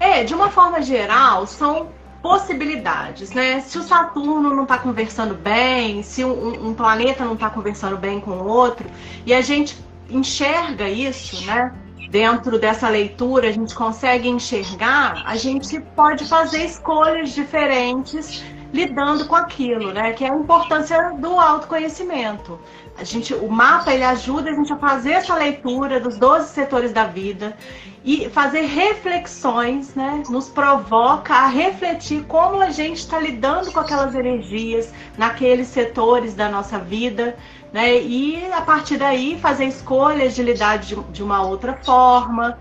É, 0.00 0.24
de 0.24 0.34
uma 0.34 0.50
forma 0.50 0.82
geral, 0.82 1.46
são 1.46 1.88
possibilidades, 2.22 3.30
né? 3.30 3.60
Se 3.60 3.78
o 3.78 3.82
Saturno 3.82 4.54
não 4.54 4.64
está 4.64 4.78
conversando 4.78 5.34
bem, 5.34 6.02
se 6.02 6.24
um, 6.24 6.68
um 6.68 6.74
planeta 6.74 7.24
não 7.24 7.34
está 7.34 7.48
conversando 7.50 7.96
bem 7.96 8.20
com 8.20 8.32
o 8.32 8.46
outro, 8.46 8.86
e 9.24 9.32
a 9.32 9.40
gente 9.40 9.78
enxerga 10.08 10.88
isso, 10.88 11.44
né? 11.46 11.72
Dentro 12.10 12.58
dessa 12.58 12.88
leitura, 12.88 13.48
a 13.48 13.52
gente 13.52 13.72
consegue 13.72 14.28
enxergar, 14.28 15.22
a 15.24 15.36
gente 15.36 15.78
pode 15.94 16.26
fazer 16.26 16.64
escolhas 16.64 17.30
diferentes 17.30 18.42
lidando 18.72 19.26
com 19.26 19.36
aquilo, 19.36 19.92
né? 19.92 20.12
Que 20.12 20.24
é 20.24 20.30
a 20.30 20.34
importância 20.34 21.12
do 21.12 21.38
autoconhecimento. 21.38 22.58
A 22.98 23.04
gente, 23.04 23.32
o 23.32 23.48
mapa 23.48 23.92
ele 23.92 24.04
ajuda 24.04 24.50
a 24.50 24.52
gente 24.52 24.72
a 24.72 24.76
fazer 24.76 25.12
essa 25.12 25.34
leitura 25.34 26.00
dos 26.00 26.16
12 26.16 26.52
setores 26.52 26.92
da 26.92 27.04
vida 27.04 27.56
e 28.04 28.28
fazer 28.30 28.62
reflexões, 28.62 29.94
né? 29.94 30.22
Nos 30.28 30.48
provoca 30.48 31.34
a 31.34 31.46
refletir 31.46 32.24
como 32.24 32.60
a 32.60 32.70
gente 32.70 32.98
está 32.98 33.18
lidando 33.18 33.72
com 33.72 33.80
aquelas 33.80 34.14
energias 34.14 34.92
naqueles 35.16 35.68
setores 35.68 36.34
da 36.34 36.48
nossa 36.48 36.78
vida, 36.78 37.36
né? 37.72 38.00
E 38.00 38.50
a 38.52 38.60
partir 38.62 38.96
daí 38.96 39.38
fazer 39.40 39.66
escolhas 39.66 40.34
de 40.34 40.42
lidar 40.42 40.78
de, 40.78 40.94
de 40.94 41.22
uma 41.22 41.42
outra 41.42 41.74
forma. 41.84 42.58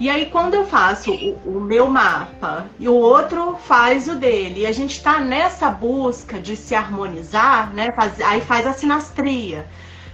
E 0.00 0.10
aí, 0.10 0.26
quando 0.26 0.54
eu 0.54 0.66
faço 0.66 1.12
o, 1.12 1.58
o, 1.58 1.60
meu 1.60 1.86
mapa 1.88 2.66
e 2.78 2.88
o 2.88 2.94
outro 2.94 3.56
faz 3.56 4.08
o 4.08 4.16
dele, 4.16 4.62
e 4.62 4.66
a 4.66 4.72
gente 4.72 4.96
está 4.96 5.20
nessa 5.20 5.70
busca 5.70 6.40
de 6.40 6.56
se 6.56 6.74
harmonizar, 6.74 7.72
né? 7.72 7.92
Faz, 7.92 8.20
aí 8.20 8.40
faz 8.40 8.66
a 8.66 8.72
sinastria 8.72 9.68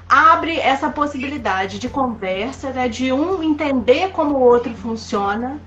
abre 0.09 0.59
essa 0.59 0.89
possibilidade 0.89 1.79
de 1.79 1.89
conversa, 1.89 2.71
né, 2.71 2.89
de 2.89 3.13
um 3.13 3.43
entender 3.43 4.11
como 4.11 4.39
o 4.39 4.41
outro 4.41 4.75
funciona, 4.75 5.61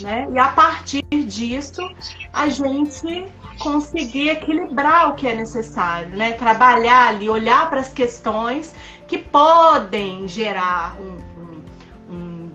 né, 0.00 0.26
e 0.32 0.38
a 0.38 0.48
partir 0.48 1.02
disso 1.26 1.82
a 2.32 2.48
gente 2.48 3.26
conseguir 3.58 4.30
equilibrar 4.30 5.10
o 5.10 5.14
que 5.14 5.26
é 5.28 5.34
necessário, 5.34 6.16
né, 6.16 6.32
trabalhar 6.32 7.08
ali, 7.08 7.28
olhar 7.28 7.68
para 7.68 7.80
as 7.80 7.88
questões 7.88 8.74
que 9.06 9.18
podem 9.18 10.26
gerar 10.26 10.96
um, 11.00 11.18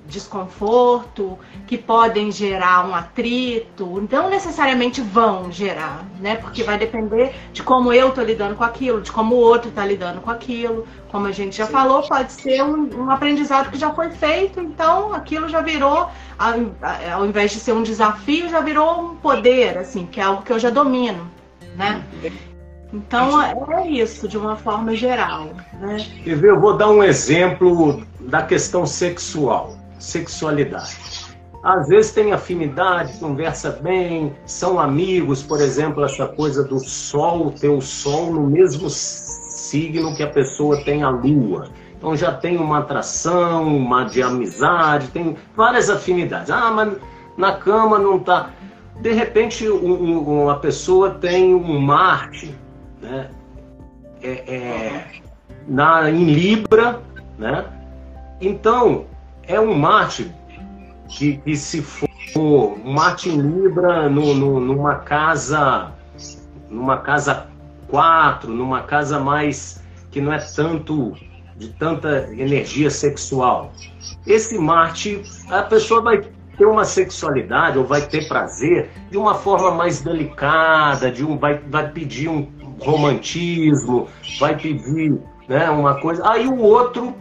desconforto, 0.08 1.38
que 1.68 1.78
podem 1.78 2.32
gerar 2.32 2.88
um 2.88 2.96
atrito, 2.96 4.08
não 4.10 4.30
necessariamente 4.30 5.02
vão 5.02 5.52
gerar, 5.52 6.06
né? 6.20 6.36
Porque 6.36 6.64
vai 6.64 6.78
depender 6.78 7.36
de 7.52 7.62
como 7.62 7.92
eu 7.92 8.12
tô 8.12 8.22
lidando 8.22 8.56
com 8.56 8.64
aquilo, 8.64 9.02
de 9.02 9.12
como 9.12 9.36
o 9.36 9.40
outro 9.40 9.70
tá 9.72 9.86
lidando 9.86 10.22
com 10.22 10.32
aquilo. 10.32 10.88
Como 11.12 11.28
a 11.28 11.32
gente 11.32 11.56
já 11.56 11.66
Sim. 11.66 11.72
falou, 11.72 12.04
pode 12.04 12.32
ser 12.32 12.64
um, 12.64 13.04
um, 13.04 13.10
aprendizado 13.10 13.70
que 13.70 13.78
já 13.78 13.94
foi 13.94 14.10
feito, 14.10 14.60
então 14.60 15.14
aquilo 15.14 15.48
já 15.48 15.62
virou, 15.62 16.10
ao, 16.38 17.26
invés 17.26 17.52
de 17.52 17.60
ser 17.60 17.74
um 17.74 17.84
desafio, 17.84 18.50
já 18.50 18.60
virou 18.60 19.02
um 19.02 19.16
poder, 19.16 19.78
assim, 19.78 20.06
que 20.06 20.20
é 20.20 20.24
algo 20.24 20.42
que 20.42 20.52
eu 20.52 20.60
já 20.60 20.70
domino, 20.70 21.30
né? 21.76 22.04
Então 22.92 23.42
é 23.42 23.88
isso, 23.88 24.28
de 24.28 24.38
uma 24.38 24.56
forma 24.56 24.96
geral. 24.96 25.50
Né? 25.80 25.98
Eu 26.26 26.60
vou 26.60 26.76
dar 26.76 26.90
um 26.90 27.04
exemplo 27.04 28.06
da 28.20 28.42
questão 28.42 28.86
sexual 28.86 29.77
sexualidade. 30.00 31.28
Às 31.64 31.88
vezes 31.88 32.12
tem 32.12 32.32
afinidade, 32.32 33.18
conversa 33.20 33.72
bem, 33.72 34.34
são 34.46 34.80
amigos, 34.80 35.44
por 35.44 35.60
exemplo, 35.60 36.04
essa 36.04 36.28
coisa 36.28 36.64
do 36.64 36.80
sol, 36.80 37.52
ter 37.52 37.70
o 37.70 37.82
sol 37.82 38.32
no 38.32 38.48
mesmo 38.48 38.90
signo 38.90 40.16
que 40.16 40.24
a 40.24 40.30
pessoa 40.30 40.84
tem 40.84 41.04
a 41.04 41.10
lua. 41.10 41.70
Então 41.98 42.16
já 42.16 42.32
tem 42.32 42.58
uma 42.58 42.80
atração, 42.80 43.76
uma 43.76 44.04
de 44.04 44.22
amizade, 44.22 45.08
tem 45.08 45.36
várias 45.56 45.90
afinidades. 45.90 46.52
Ah, 46.52 46.72
mas 46.72 46.94
na 47.36 47.54
cama 47.54 47.98
não 47.98 48.20
tá. 48.20 48.52
De 49.02 49.12
repente, 49.12 49.68
um, 49.68 50.44
uma 50.44 50.60
pessoa 50.60 51.12
tem 51.12 51.54
um 51.54 51.80
Marte, 51.80 52.56
né? 53.02 53.30
É, 54.22 54.30
é, 54.30 55.06
na, 55.68 56.10
em 56.10 56.26
Libra, 56.26 57.02
né? 57.38 57.66
Então, 58.40 59.06
é 59.48 59.60
um 59.60 59.74
Marte 59.74 60.32
que, 61.08 61.38
que 61.38 61.56
se 61.56 61.82
for 61.82 62.08
em 63.26 63.42
Libra 63.42 64.10
no, 64.10 64.34
no, 64.34 64.60
numa 64.60 64.96
casa 64.96 65.92
numa 66.70 66.98
casa 66.98 67.48
4, 67.88 68.52
numa 68.52 68.84
casa 68.84 69.20
mais 69.20 69.82
que 70.12 70.20
não 70.20 70.34
é 70.34 70.38
tanto 70.38 71.16
de 71.56 71.70
tanta 71.70 72.30
energia 72.34 72.90
sexual. 72.90 73.72
Esse 74.26 74.60
Marte, 74.60 75.24
a 75.50 75.64
pessoa 75.64 76.02
vai 76.02 76.22
ter 76.58 76.66
uma 76.66 76.84
sexualidade 76.84 77.78
ou 77.78 77.86
vai 77.86 78.02
ter 78.02 78.28
prazer 78.28 78.90
de 79.10 79.18
uma 79.18 79.36
forma 79.36 79.72
mais 79.72 80.02
delicada, 80.02 81.10
de 81.10 81.24
um 81.24 81.38
vai, 81.38 81.58
vai 81.58 81.90
pedir 81.90 82.28
um 82.28 82.48
romantismo, 82.80 84.08
vai 84.40 84.56
pedir 84.58 85.18
né, 85.48 85.70
uma 85.70 85.96
coisa. 86.02 86.30
Aí 86.30 86.48
o 86.48 86.60
outro 86.60 87.16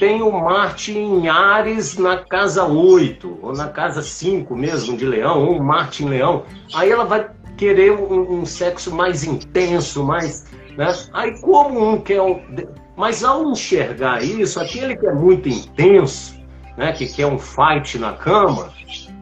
tem 0.00 0.22
o 0.22 0.32
Marte 0.32 0.96
em 0.96 1.28
Ares 1.28 1.98
na 1.98 2.16
casa 2.16 2.64
8, 2.64 3.38
ou 3.42 3.52
na 3.52 3.68
casa 3.68 4.00
5 4.00 4.56
mesmo 4.56 4.96
de 4.96 5.04
Leão, 5.04 5.46
ou 5.46 5.62
Marte 5.62 6.02
em 6.02 6.08
Leão. 6.08 6.44
Aí 6.74 6.90
ela 6.90 7.04
vai 7.04 7.28
querer 7.58 7.92
um, 7.92 8.40
um 8.40 8.46
sexo 8.46 8.92
mais 8.92 9.24
intenso, 9.24 10.02
mais. 10.02 10.46
Né? 10.74 10.90
Aí, 11.12 11.38
como 11.42 11.92
um 11.92 12.00
quer. 12.00 12.22
Um... 12.22 12.40
Mas 12.96 13.22
ao 13.22 13.50
enxergar 13.50 14.24
isso, 14.24 14.58
aquele 14.58 14.96
que 14.96 15.06
é 15.06 15.12
muito 15.12 15.48
intenso, 15.50 16.40
né, 16.78 16.92
que 16.92 17.06
quer 17.06 17.26
um 17.26 17.38
fight 17.38 17.98
na 17.98 18.14
cama, 18.14 18.72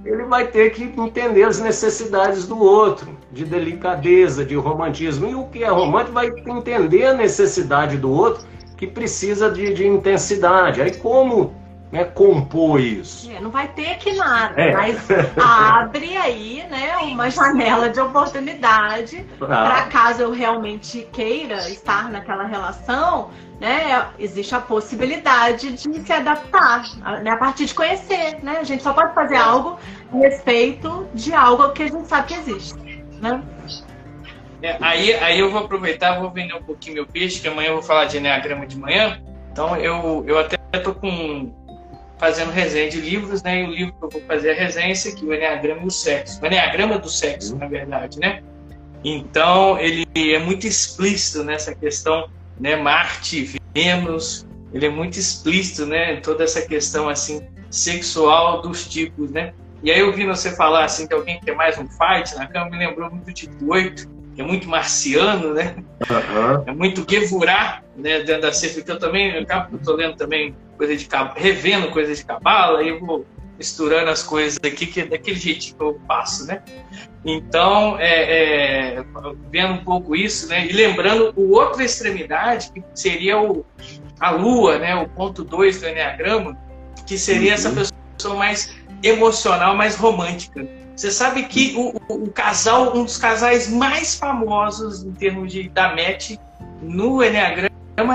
ele 0.05 0.25
vai 0.25 0.47
ter 0.47 0.71
que 0.71 0.85
entender 0.85 1.43
as 1.43 1.61
necessidades 1.61 2.47
do 2.47 2.59
outro, 2.59 3.17
de 3.33 3.45
delicadeza, 3.45 4.45
de 4.45 4.55
romantismo. 4.55 5.29
E 5.29 5.35
o 5.35 5.45
que 5.47 5.65
é 5.65 5.69
romântico 5.69 6.13
vai 6.13 6.29
entender 6.29 7.07
a 7.07 7.15
necessidade 7.15 7.97
do 7.97 8.11
outro 8.11 8.47
que 8.79 8.87
precisa 8.87 9.51
de, 9.51 9.75
de 9.75 9.87
intensidade. 9.87 10.81
Aí 10.81 10.97
como 10.97 11.53
né, 11.91 12.05
compor 12.05 12.81
isso? 12.81 13.31
É, 13.31 13.41
não 13.41 13.51
vai 13.51 13.67
ter 13.69 13.93
aqui 13.93 14.13
nada, 14.13 14.61
é. 14.61 14.73
mas 14.73 15.09
abre 15.37 16.17
aí 16.17 16.65
né, 16.71 16.97
uma 16.99 17.31
janela 17.31 17.89
de 17.89 17.99
oportunidade 17.99 19.27
ah. 19.41 19.47
para 19.47 19.83
caso 19.87 20.23
eu 20.23 20.31
realmente 20.31 21.09
queira 21.13 21.57
estar 21.69 22.11
naquela 22.11 22.45
relação, 22.45 23.31
né, 23.59 24.07
existe 24.19 24.55
a 24.55 24.61
possibilidade 24.61 25.73
de 25.73 26.01
se 26.01 26.13
adaptar 26.13 26.85
né, 27.23 27.31
a 27.31 27.37
partir 27.37 27.65
de 27.65 27.75
conhecer. 27.75 28.39
Né? 28.43 28.59
A 28.61 28.65
gente 28.65 28.83
só 28.83 28.93
pode 28.93 29.15
fazer 29.15 29.37
algo 29.37 29.79
a 30.13 30.17
respeito 30.17 31.09
de 31.15 31.35
algo 31.35 31.71
que 31.71 31.83
a 31.83 31.89
gente 31.89 32.07
sabe 32.07 32.29
que 32.29 32.35
existe. 32.35 32.79
Né? 33.21 33.43
É, 34.63 34.77
aí, 34.81 35.13
aí 35.15 35.39
eu 35.39 35.51
vou 35.51 35.65
aproveitar, 35.65 36.19
vou 36.21 36.31
vender 36.31 36.55
um 36.55 36.63
pouquinho 36.63 36.95
meu 36.95 37.07
peixe, 37.07 37.41
que 37.41 37.49
amanhã 37.49 37.69
eu 37.69 37.75
vou 37.75 37.83
falar 37.83 38.07
de 38.07 38.17
Enneagrama 38.17 38.67
de 38.67 38.77
manhã. 38.77 39.21
Então 39.53 39.77
eu, 39.77 40.25
eu 40.27 40.39
até 40.39 40.59
estou 40.75 40.95
com 40.95 41.53
fazendo 42.19 42.51
resenha 42.51 42.91
de 42.91 43.01
livros, 43.01 43.43
né? 43.43 43.63
E 43.63 43.65
o 43.65 43.71
livro 43.71 43.95
que 43.95 44.05
eu 44.05 44.11
vou 44.11 44.23
fazer 44.23 44.51
a 44.51 44.55
resenha 44.55 44.89
é 44.89 44.91
esse 44.91 45.09
aqui, 45.09 45.25
o 45.25 45.33
Enneagrama 45.33 45.83
e 45.83 45.87
o 45.87 45.91
Sexo. 45.91 46.43
O 46.43 46.47
Enneagrama 46.47 46.99
do 46.99 47.09
Sexo, 47.09 47.57
na 47.57 47.69
verdade, 47.69 48.19
né? 48.19 48.43
Então 49.05 49.79
ele 49.79 50.07
é 50.15 50.39
muito 50.39 50.67
explícito 50.67 51.45
nessa 51.45 51.75
questão, 51.75 52.29
né? 52.59 52.75
Marte, 52.75 53.61
Vênus, 53.73 54.47
ele 54.73 54.87
é 54.87 54.91
muito 54.91 55.19
explícito, 55.19 55.87
né? 55.87 56.17
Toda 56.17 56.43
essa 56.43 56.63
questão 56.63 57.09
assim 57.09 57.47
sexual 57.71 58.61
dos 58.63 58.89
tipos, 58.89 59.31
né? 59.31 59.53
E 59.83 59.93
aí 59.93 60.01
eu 60.01 60.13
vi 60.13 60.27
você 60.27 60.51
falar 60.57 60.85
assim 60.85 61.07
que 61.07 61.15
alguém 61.15 61.41
quer 61.41 61.55
mais 61.55 61.79
um 61.79 61.87
fight 61.87 62.35
na 62.35 62.47
cama, 62.49 62.71
me 62.71 62.79
lembrou 62.79 63.09
muito 63.09 63.27
do 63.27 63.33
tipo 63.33 63.73
8, 63.73 64.09
é 64.39 64.45
muito 64.45 64.69
marciano, 64.69 65.53
né? 65.53 65.75
Uhum. 66.09 66.65
É 66.67 66.73
muito 66.73 67.05
Gevurah, 67.09 67.83
né? 67.97 68.21
Dentro 68.21 68.43
da 68.43 68.53
Sefer, 68.53 68.85
que 68.85 68.91
eu 68.91 68.99
também, 68.99 69.35
eu 69.35 69.43
estou 69.77 69.97
lendo 69.97 70.17
também 70.17 70.55
coisa 70.77 70.97
de 70.97 71.09
revendo 71.35 71.91
coisas 71.91 72.19
de 72.19 72.25
cabala, 72.25 72.79
aí 72.79 72.89
eu 72.89 73.01
vou 73.01 73.27
misturando 73.59 74.09
as 74.11 74.23
coisas 74.23 74.57
aqui, 74.65 74.87
que 74.87 75.01
é 75.01 75.07
daquele 75.07 75.37
jeito 75.37 75.75
que 75.75 75.83
eu 75.83 76.01
passo, 76.07 76.47
né? 76.47 76.63
Então, 77.25 77.99
é, 77.99 78.99
é, 78.99 79.05
vendo 79.51 79.75
um 79.75 79.85
pouco 79.85 80.15
isso, 80.15 80.49
né? 80.49 80.67
E 80.67 80.73
lembrando 80.73 81.33
o 81.35 81.51
outra 81.55 81.83
extremidade, 81.83 82.71
que 82.71 82.83
seria 82.95 83.41
o, 83.41 83.67
a 84.21 84.31
lua, 84.31 84.79
né? 84.79 84.95
O 84.95 85.09
ponto 85.09 85.43
2 85.43 85.81
do 85.81 85.89
Enneagrama, 85.89 86.57
que 87.05 87.19
seria 87.19 87.49
uhum. 87.49 87.55
essa 87.55 87.91
pessoa 88.17 88.37
mais 88.37 88.73
emocional, 89.03 89.77
mais 89.77 89.97
romântica. 89.97 90.65
Você 90.99 91.13
sabe 91.13 91.45
que 91.45 91.77
o, 91.77 91.95
o, 92.13 92.25
o, 92.25 92.31
casal, 92.33 92.97
um 92.97 93.05
dos 93.05 93.17
casais 93.17 93.71
mais 93.71 94.17
famosos 94.17 95.05
em 95.05 95.13
termos 95.13 95.53
de 95.53 95.69
da 95.69 95.95
MET 95.95 96.41
no 96.83 97.23
Enneagrama 97.23 97.71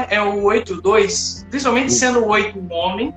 é 0.09 0.21
o 0.21 0.41
8-2, 0.41 1.47
principalmente 1.49 1.93
sendo 1.93 2.19
o 2.19 2.27
8 2.27 2.59
um 2.59 2.73
homem 2.73 3.13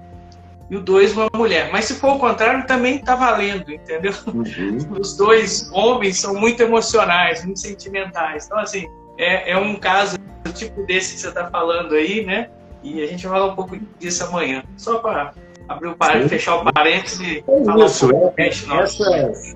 e 0.70 0.76
o 0.76 0.80
2 0.80 1.16
uma 1.16 1.28
mulher. 1.34 1.72
Mas 1.72 1.86
se 1.86 1.94
for 1.94 2.14
o 2.14 2.18
contrário, 2.20 2.64
também 2.64 2.98
está 2.98 3.16
valendo, 3.16 3.72
entendeu? 3.72 4.12
Uhum. 4.28 5.00
Os 5.00 5.16
dois 5.16 5.68
homens 5.72 6.20
são 6.20 6.36
muito 6.36 6.62
emocionais, 6.62 7.44
muito 7.44 7.58
sentimentais. 7.58 8.46
Então, 8.46 8.60
assim, 8.60 8.86
é, 9.18 9.50
é 9.50 9.58
um 9.58 9.74
caso 9.74 10.16
tipo 10.54 10.86
desse 10.86 11.14
que 11.14 11.20
você 11.22 11.28
está 11.28 11.50
falando 11.50 11.96
aí, 11.96 12.24
né? 12.24 12.50
E 12.84 13.02
a 13.02 13.06
gente 13.08 13.26
vai 13.26 13.40
falar 13.40 13.52
um 13.52 13.56
pouco 13.56 13.76
disso 13.98 14.22
amanhã. 14.26 14.62
Só 14.76 15.00
para 15.00 15.34
abrir 15.68 15.88
o 15.88 15.96
parênteses, 15.96 16.30
fechar 16.30 16.56
o 16.56 16.72
parênteses 16.72 17.20
e 17.20 17.38
é 17.38 17.64
falar 17.64 17.86
isso, 17.86 18.08
pouco 18.08 18.34
é, 18.40 18.48
essas, 18.48 19.55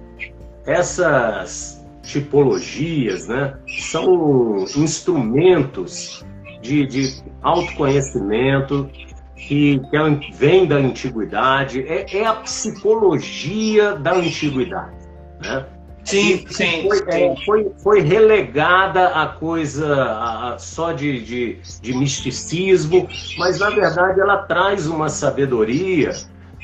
essas 0.66 1.84
tipologias, 2.02 3.28
né? 3.28 3.54
São 3.90 4.64
instrumentos 4.76 6.24
de, 6.60 6.86
de 6.86 7.22
autoconhecimento, 7.42 8.90
que, 9.36 9.78
que 9.78 9.96
é 9.96 10.34
vem 10.34 10.66
da 10.66 10.76
antiguidade, 10.76 11.82
é, 11.86 12.06
é, 12.18 12.26
a 12.26 12.34
psicologia 12.34 13.94
da 13.96 14.12
antiguidade. 14.12 14.96
Né? 15.42 15.64
Sim, 16.04 16.44
sim. 16.48 16.82
Foi, 16.82 17.02
é, 17.08 17.36
foi, 17.44 17.72
foi, 17.82 18.00
relegada 18.00 19.08
a 19.08 19.26
coisa 19.26 19.94
a, 19.94 20.54
a, 20.54 20.58
só 20.58 20.92
de, 20.92 21.22
de, 21.22 21.58
de, 21.80 21.94
misticismo, 21.94 23.08
mas 23.38 23.58
na 23.58 23.70
verdade 23.70 24.20
ela 24.20 24.38
traz 24.38 24.86
uma 24.86 25.08
sabedoria 25.08 26.12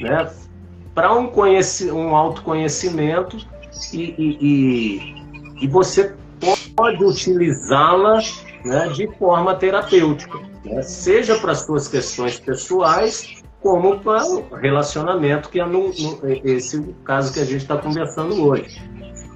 né, 0.00 0.30
para 0.94 1.14
um, 1.14 1.30
um 1.92 2.16
autoconhecimento 2.16 3.36
e, 3.92 4.14
e, 4.18 5.14
e, 5.60 5.68
você 5.68 6.14
pode 6.74 7.04
utilizá-la 7.04 8.20
né, 8.64 8.88
de 8.88 9.08
forma 9.16 9.54
terapêutica, 9.54 10.38
né, 10.64 10.82
seja 10.82 11.38
para 11.38 11.54
suas 11.54 11.88
questões 11.88 12.38
pessoais, 12.38 13.42
como 13.60 13.98
para 13.98 14.24
o 14.24 14.54
relacionamento, 14.54 15.48
que 15.48 15.60
é 15.60 15.66
no, 15.66 15.88
no, 15.88 16.20
esse 16.44 16.80
caso 17.04 17.32
que 17.32 17.40
a 17.40 17.44
gente 17.44 17.62
está 17.62 17.76
conversando 17.76 18.46
hoje. 18.46 18.80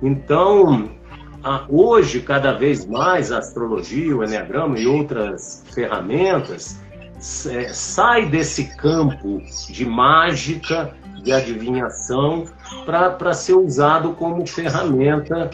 Então, 0.03 0.91
a, 1.43 1.65
hoje, 1.69 2.21
cada 2.21 2.53
vez 2.53 2.87
mais, 2.87 3.33
a 3.33 3.39
astrologia, 3.39 4.17
o 4.17 4.23
Enneagrama 4.23 4.79
e 4.79 4.87
outras 4.87 5.65
ferramentas 5.75 6.81
é, 7.51 7.73
sai 7.73 8.27
desse 8.27 8.77
campo 8.77 9.43
de 9.69 9.85
mágica, 9.85 10.95
de 11.23 11.33
adivinhação, 11.33 12.45
para 12.85 13.33
ser 13.35 13.55
usado 13.55 14.13
como 14.13 14.47
ferramenta 14.47 15.51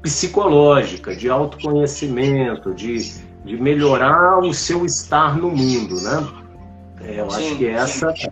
psicológica, 0.00 1.14
de 1.14 1.28
autoconhecimento, 1.28 2.74
de, 2.74 3.14
de 3.44 3.56
melhorar 3.56 4.38
o 4.38 4.52
seu 4.52 4.84
estar 4.84 5.36
no 5.36 5.50
mundo, 5.50 6.00
né? 6.00 6.26
É, 7.04 7.20
eu 7.20 7.30
sim, 7.30 7.46
acho 7.46 7.56
que 7.56 7.66
essa. 7.66 8.14
Sim. 8.16 8.28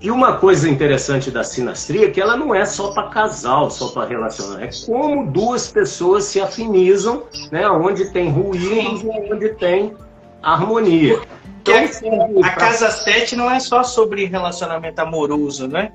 E 0.00 0.10
uma 0.10 0.38
coisa 0.38 0.66
interessante 0.66 1.30
da 1.30 1.44
sinastria 1.44 2.06
é 2.06 2.10
que 2.10 2.18
ela 2.20 2.34
não 2.34 2.54
é 2.54 2.64
só 2.64 2.90
para 2.92 3.08
casal, 3.08 3.70
só 3.70 3.88
para 3.88 4.08
relacionar. 4.08 4.62
É 4.62 4.70
como 4.86 5.30
duas 5.30 5.68
pessoas 5.68 6.24
se 6.24 6.40
afinizam, 6.40 7.24
né? 7.52 7.68
Onde 7.68 8.06
tem 8.06 8.30
ruídos 8.30 9.02
e 9.02 9.32
onde 9.32 9.50
tem 9.50 9.94
harmonia. 10.42 11.20
Então, 11.60 11.74
é, 11.74 12.46
a 12.46 12.50
casa 12.50 12.90
7 12.90 13.36
não 13.36 13.50
é 13.50 13.60
só 13.60 13.82
sobre 13.82 14.24
relacionamento 14.24 15.00
amoroso, 15.00 15.68
né? 15.68 15.92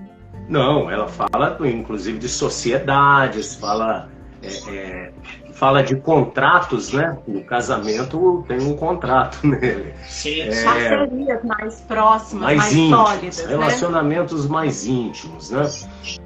Não, 0.48 0.90
ela 0.92 1.08
fala, 1.08 1.58
inclusive, 1.62 2.20
de 2.20 2.30
sociedades, 2.30 3.56
fala 3.56 4.10
é, 4.44 4.76
é, 4.76 5.12
fala 5.56 5.82
de 5.82 5.96
contratos, 5.96 6.92
né? 6.92 7.18
O 7.28 7.42
casamento 7.42 8.44
tem 8.48 8.62
um 8.62 8.76
contrato 8.76 9.40
nele. 9.48 9.94
Sim. 10.04 10.42
É, 10.42 10.64
Parcerias 10.64 11.44
mais 11.44 11.82
próximas, 11.82 12.44
mais, 12.44 12.58
mais 12.58 12.74
íntimos, 12.74 13.08
sólidas. 13.08 13.38
Né? 13.38 13.48
Relacionamentos 13.48 14.46
né? 14.46 14.52
mais 14.52 14.86
íntimos, 14.86 15.50
né? 15.50 15.70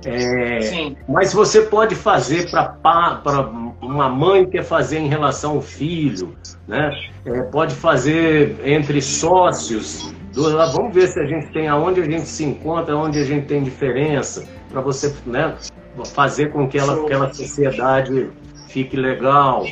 É, 0.06 0.62
Sim. 0.62 0.98
Mas 1.08 1.32
você 1.32 1.62
pode 1.62 1.96
fazer 1.96 2.50
para 2.50 3.50
uma 3.82 4.10
mãe 4.10 4.46
quer 4.46 4.63
fazer 4.63 4.98
em 4.98 5.08
relação 5.08 5.56
ao 5.56 5.62
filho, 5.62 6.36
né? 6.68 6.92
É, 7.26 7.42
pode 7.44 7.76
fazer 7.76 8.60
entre 8.65 9.02
sócios. 9.02 10.13
Vamos 10.34 10.94
ver 10.94 11.08
se 11.08 11.20
a 11.20 11.26
gente 11.26 11.52
tem 11.52 11.68
aonde 11.68 12.02
a 12.02 12.06
gente 12.06 12.28
se 12.28 12.44
encontra, 12.44 12.96
onde 12.96 13.20
a 13.20 13.24
gente 13.24 13.46
tem 13.48 13.62
diferença, 13.62 14.48
para 14.72 14.82
você, 14.82 15.13
né? 15.26 15.56
fazer 16.06 16.52
com 16.52 16.68
que 16.68 16.78
ela, 16.78 16.94
aquela 16.94 17.34
sociedade 17.34 18.30
fique 18.69 18.95
legal. 18.95 19.65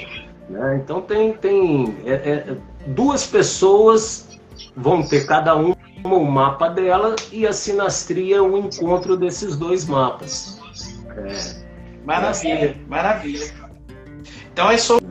Né? 0.50 0.82
Então 0.84 1.02
tem, 1.02 1.34
tem 1.34 1.98
é, 2.06 2.14
é, 2.14 2.58
duas 2.88 3.26
pessoas 3.26 4.28
vão 4.76 5.02
ter 5.02 5.26
cada 5.26 5.56
um 5.56 5.76
um 6.06 6.24
mapa 6.24 6.70
dela 6.70 7.16
e 7.32 7.46
a 7.46 7.52
sinastria 7.52 8.38
é 8.38 8.42
um 8.42 8.58
encontro 8.58 9.18
desses 9.18 9.58
dois 9.58 9.86
mapas. 9.86 10.58
É, 11.18 11.64
maravilha, 12.06 12.78
maravilha. 12.88 13.54
Então 14.54 14.72
é 14.72 14.78
sobre, 14.78 15.06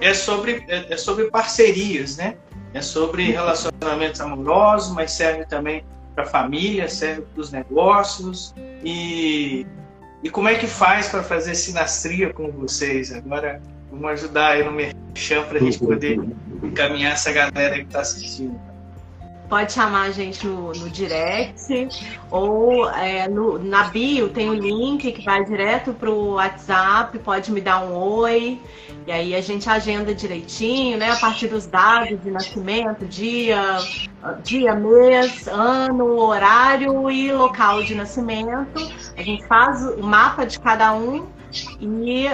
é. 0.00 0.08
é 0.10 0.14
sobre, 0.14 0.64
é, 0.68 0.92
é 0.92 0.96
sobre 0.96 1.30
parcerias, 1.30 2.16
né? 2.16 2.36
É 2.74 2.82
sobre 2.82 3.30
relacionamentos 3.30 4.20
amorosos, 4.20 4.94
mas 4.94 5.12
serve 5.12 5.46
também 5.46 5.84
para 6.14 6.24
a 6.24 6.26
família, 6.26 6.88
serve 6.88 7.22
para 7.22 7.40
os 7.40 7.50
negócios 7.50 8.54
e 8.84 9.66
e 10.22 10.30
como 10.30 10.48
é 10.48 10.54
que 10.54 10.66
faz 10.66 11.08
para 11.08 11.22
fazer 11.22 11.54
sinastria 11.54 12.32
com 12.32 12.50
vocês? 12.50 13.12
Agora, 13.12 13.60
vamos 13.90 14.08
ajudar 14.10 14.52
aí 14.52 14.64
no 14.64 14.70
Merchan 14.70 15.42
para 15.44 15.58
a 15.58 15.60
gente 15.60 15.78
poder 15.78 16.18
encaminhar 16.62 17.12
essa 17.12 17.32
galera 17.32 17.74
que 17.74 17.82
está 17.82 18.00
assistindo. 18.00 18.58
Pode 19.48 19.72
chamar 19.72 20.04
a 20.04 20.10
gente 20.10 20.46
no, 20.46 20.72
no 20.72 20.88
direct 20.88 21.88
ou 22.30 22.88
é, 22.88 23.28
no, 23.28 23.58
na 23.58 23.84
bio 23.84 24.30
tem 24.30 24.48
o 24.48 24.52
um 24.52 24.54
link 24.54 25.12
que 25.12 25.22
vai 25.22 25.44
direto 25.44 25.92
para 25.92 26.08
o 26.08 26.34
WhatsApp, 26.34 27.18
pode 27.18 27.52
me 27.52 27.60
dar 27.60 27.84
um 27.84 27.94
oi. 27.94 28.58
E 29.06 29.12
aí 29.12 29.34
a 29.34 29.42
gente 29.42 29.68
agenda 29.68 30.14
direitinho, 30.14 30.96
né? 30.96 31.10
A 31.10 31.16
partir 31.16 31.48
dos 31.48 31.66
dados 31.66 32.22
de 32.22 32.30
nascimento, 32.30 33.04
dia, 33.04 33.78
dia, 34.42 34.74
mês, 34.74 35.46
ano, 35.48 36.18
horário 36.18 37.10
e 37.10 37.30
local 37.30 37.82
de 37.82 37.94
nascimento. 37.94 38.80
A 39.22 39.24
gente 39.24 39.46
faz 39.46 39.84
o 39.86 40.02
mapa 40.02 40.44
de 40.44 40.58
cada 40.58 40.92
um 40.94 41.26
e 41.80 42.26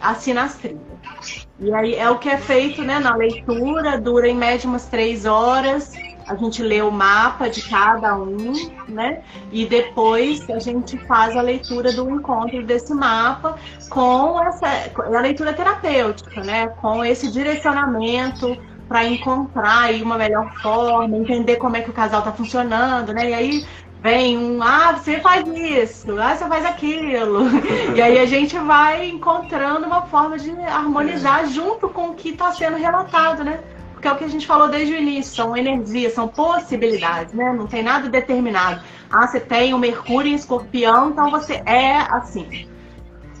assina 0.00 0.44
as 0.44 0.54
trilhas. 0.54 1.46
E 1.58 1.72
aí 1.74 1.94
é 1.94 2.08
o 2.08 2.18
que 2.18 2.28
é 2.28 2.38
feito 2.38 2.82
né, 2.82 2.98
na 2.98 3.16
leitura, 3.16 3.98
dura 3.98 4.28
em 4.28 4.36
média 4.36 4.68
umas 4.68 4.86
três 4.86 5.24
horas 5.24 5.92
a 6.26 6.34
gente 6.34 6.62
lê 6.62 6.82
o 6.82 6.90
mapa 6.90 7.48
de 7.48 7.62
cada 7.62 8.16
um, 8.16 8.52
né? 8.88 9.22
E 9.52 9.64
depois 9.64 10.48
a 10.50 10.58
gente 10.58 10.98
faz 11.06 11.36
a 11.36 11.40
leitura 11.40 11.92
do 11.92 12.10
encontro 12.10 12.64
desse 12.64 12.92
mapa 12.92 13.56
com 13.88 14.40
essa 14.42 14.66
a 14.98 15.20
leitura 15.20 15.52
terapêutica, 15.52 16.42
né? 16.42 16.66
Com 16.66 17.04
esse 17.04 17.30
direcionamento 17.30 18.56
para 18.88 19.04
encontrar 19.04 19.84
aí 19.84 20.02
uma 20.02 20.18
melhor 20.18 20.52
forma, 20.60 21.16
entender 21.16 21.56
como 21.56 21.76
é 21.76 21.80
que 21.80 21.90
o 21.90 21.92
casal 21.92 22.20
está 22.20 22.32
funcionando, 22.32 23.12
né? 23.12 23.30
E 23.30 23.34
aí 23.34 23.66
vem 24.02 24.38
um, 24.38 24.62
ah, 24.62 24.92
você 24.92 25.20
faz 25.20 25.46
isso, 25.46 26.18
ah, 26.18 26.36
você 26.36 26.46
faz 26.46 26.64
aquilo. 26.64 27.44
e 27.94 28.00
aí 28.00 28.18
a 28.18 28.26
gente 28.26 28.56
vai 28.58 29.08
encontrando 29.08 29.86
uma 29.86 30.02
forma 30.02 30.38
de 30.38 30.50
harmonizar 30.60 31.46
junto 31.46 31.88
com 31.88 32.10
o 32.10 32.14
que 32.14 32.30
está 32.30 32.52
sendo 32.52 32.76
relatado, 32.76 33.42
né? 33.42 33.60
Porque 33.92 34.08
é 34.08 34.12
o 34.12 34.16
que 34.16 34.24
a 34.24 34.28
gente 34.28 34.46
falou 34.46 34.68
desde 34.68 34.94
o 34.94 34.96
início, 34.96 35.34
são 35.34 35.56
energias, 35.56 36.12
são 36.12 36.28
possibilidades, 36.28 37.32
né? 37.32 37.52
Não 37.52 37.66
tem 37.66 37.82
nada 37.82 38.08
determinado. 38.08 38.82
Ah, 39.10 39.26
você 39.26 39.40
tem 39.40 39.72
o 39.72 39.78
Mercúrio 39.78 40.30
em 40.30 40.34
escorpião, 40.34 41.10
então 41.10 41.30
você 41.30 41.62
é 41.64 41.96
assim. 41.96 42.68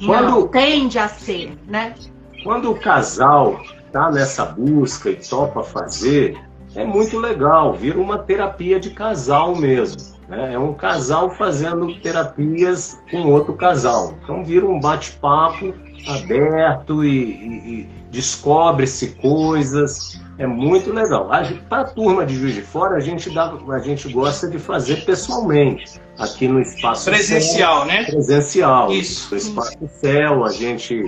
Quando, 0.04 0.30
Não, 0.30 0.48
tende 0.48 0.98
a 0.98 1.08
ser, 1.08 1.56
né? 1.66 1.94
Quando 2.42 2.70
o 2.70 2.78
casal 2.78 3.60
tá 3.92 4.10
nessa 4.10 4.44
busca 4.44 5.10
e 5.10 5.16
topa 5.16 5.62
fazer, 5.62 6.38
é 6.74 6.84
muito 6.84 7.18
legal, 7.18 7.72
vira 7.72 7.98
uma 7.98 8.18
terapia 8.18 8.78
de 8.78 8.90
casal 8.90 9.56
mesmo. 9.56 10.15
Né? 10.28 10.54
É 10.54 10.58
um 10.58 10.74
casal 10.74 11.30
fazendo 11.30 11.94
terapias 12.00 13.00
com 13.10 13.30
outro 13.30 13.54
casal. 13.54 14.14
Então 14.22 14.44
vira 14.44 14.66
um 14.66 14.80
bate-papo 14.80 15.72
aberto 16.08 17.04
e, 17.04 17.08
e, 17.08 17.80
e 17.80 17.88
descobre-se 18.10 19.08
coisas. 19.16 20.20
É 20.38 20.46
muito 20.46 20.92
legal. 20.92 21.30
Para 21.68 21.80
a 21.82 21.84
turma 21.84 22.26
de 22.26 22.34
Juiz 22.34 22.54
de 22.54 22.62
Fora, 22.62 22.96
a 22.96 23.00
gente, 23.00 23.30
dá, 23.30 23.52
a 23.70 23.78
gente 23.78 24.12
gosta 24.12 24.48
de 24.48 24.58
fazer 24.58 25.04
pessoalmente, 25.04 26.00
aqui 26.18 26.46
no 26.46 26.60
Espaço 26.60 27.08
Presencial, 27.08 27.78
Céu, 27.78 27.86
né? 27.86 28.04
Presencial. 28.04 28.92
Isso. 28.92 29.30
No 29.30 29.36
Espaço 29.38 29.78
Céu, 30.00 30.44
a 30.44 30.50
gente 30.50 31.04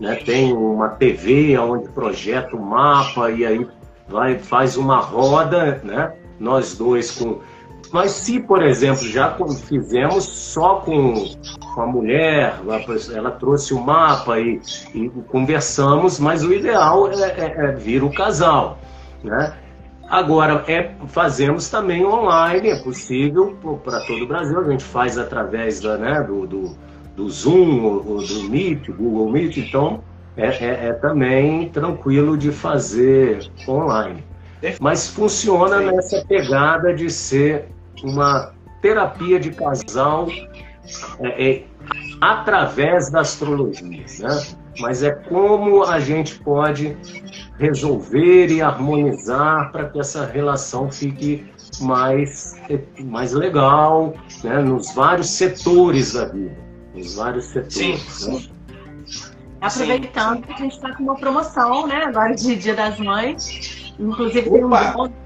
né, 0.00 0.14
tem 0.14 0.52
uma 0.52 0.88
TV 0.88 1.58
onde 1.58 1.88
projeta 1.90 2.56
o 2.56 2.60
mapa 2.60 3.30
e 3.30 3.44
aí 3.44 3.68
vai, 4.08 4.38
faz 4.38 4.76
uma 4.76 4.98
roda, 4.98 5.80
né? 5.84 6.14
Nós 6.38 6.74
dois 6.74 7.10
com 7.10 7.40
mas 7.92 8.12
se, 8.12 8.38
por 8.38 8.62
exemplo, 8.62 9.06
já 9.08 9.36
fizemos 9.66 10.24
só 10.24 10.76
com, 10.76 11.34
com 11.74 11.82
a 11.82 11.86
mulher, 11.86 12.54
ela 13.12 13.30
trouxe 13.32 13.74
o 13.74 13.80
mapa 13.80 14.38
e, 14.38 14.60
e 14.94 15.08
conversamos, 15.28 16.20
mas 16.20 16.44
o 16.44 16.52
ideal 16.52 17.10
é, 17.10 17.22
é, 17.22 17.54
é 17.56 17.72
vir 17.72 18.04
o 18.04 18.12
casal, 18.12 18.78
né? 19.24 19.54
Agora, 20.08 20.64
é, 20.66 20.90
fazemos 21.06 21.68
também 21.68 22.04
online, 22.04 22.70
é 22.70 22.82
possível 22.82 23.56
para 23.84 24.00
todo 24.00 24.24
o 24.24 24.26
Brasil, 24.26 24.60
a 24.60 24.68
gente 24.68 24.82
faz 24.82 25.16
através 25.16 25.80
da, 25.80 25.96
né, 25.96 26.20
do, 26.22 26.46
do, 26.48 26.76
do 27.14 27.30
Zoom, 27.30 27.84
ou, 27.84 28.26
do 28.26 28.42
Meet, 28.50 28.88
Google 28.88 29.30
Meet, 29.30 29.58
então 29.58 30.02
é, 30.36 30.48
é, 30.48 30.88
é 30.88 30.92
também 30.94 31.68
tranquilo 31.68 32.36
de 32.36 32.50
fazer 32.50 33.48
online. 33.68 34.24
Mas 34.80 35.08
funciona 35.08 35.80
nessa 35.80 36.24
pegada 36.26 36.92
de 36.92 37.08
ser 37.08 37.68
uma 38.02 38.52
terapia 38.80 39.38
de 39.38 39.50
casal 39.50 40.28
é, 41.20 41.50
é, 41.50 41.64
através 42.20 43.10
da 43.10 43.20
astrologia, 43.20 44.04
né? 44.20 44.46
Mas 44.78 45.02
é 45.02 45.10
como 45.10 45.84
a 45.84 46.00
gente 46.00 46.38
pode 46.38 46.96
resolver 47.58 48.48
e 48.48 48.62
harmonizar 48.62 49.70
para 49.72 49.88
que 49.88 50.00
essa 50.00 50.24
relação 50.24 50.90
fique 50.90 51.46
mais, 51.80 52.56
mais 53.04 53.32
legal, 53.32 54.14
né? 54.42 54.60
Nos 54.60 54.94
vários 54.94 55.30
setores 55.30 56.14
da 56.14 56.26
vida, 56.26 56.56
nos 56.94 57.16
vários 57.16 57.46
setores. 57.46 57.74
Sim, 57.74 57.92
né? 57.92 58.38
sim. 58.40 58.50
Aproveitando 59.60 60.46
que 60.46 60.52
a 60.54 60.56
gente 60.56 60.76
está 60.76 60.94
com 60.94 61.02
uma 61.02 61.16
promoção, 61.16 61.86
né? 61.86 62.04
Agora 62.04 62.34
de 62.34 62.56
Dia 62.56 62.74
das 62.74 62.98
Mães. 62.98 63.92
Inclusive 63.98 64.48
tem 64.48 64.64
um 64.64 64.68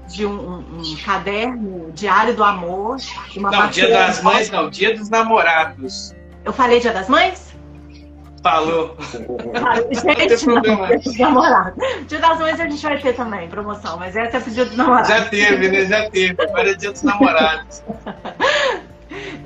de 0.07 0.25
um, 0.25 0.59
um, 0.59 0.95
caderno 1.03 1.91
diário 1.91 2.35
do 2.35 2.43
amor. 2.43 2.97
Uma 3.35 3.51
não, 3.51 3.67
Dia 3.69 3.89
das 3.89 4.21
Mães 4.21 4.49
não, 4.49 4.69
Dia 4.69 4.95
dos 4.95 5.09
Namorados. 5.09 6.15
Eu 6.43 6.53
falei 6.53 6.79
Dia 6.79 6.93
das 6.93 7.09
Mães? 7.09 7.55
Falou. 8.43 8.95
gente, 9.89 10.45
não, 10.45 10.61
não 10.61 10.85
dia 10.85 10.99
dos 10.99 11.17
namorados. 11.17 11.83
Dia 12.07 12.19
das 12.19 12.37
Mães 12.37 12.59
a 12.59 12.69
gente 12.69 12.83
vai 12.83 12.99
ter 12.99 13.13
também 13.13 13.49
promoção, 13.49 13.97
mas 13.97 14.15
essa 14.15 14.37
é 14.37 14.39
pro 14.39 14.51
Dia 14.51 14.65
dos 14.65 14.77
Namorados. 14.77 15.09
Já 15.09 15.25
teve, 15.25 15.67
né? 15.67 15.85
Já 15.85 16.09
teve. 16.11 16.35
Agora 16.39 16.69
é 16.69 16.73
Dia 16.75 16.91
dos 16.91 17.01
Namorados. 17.01 17.81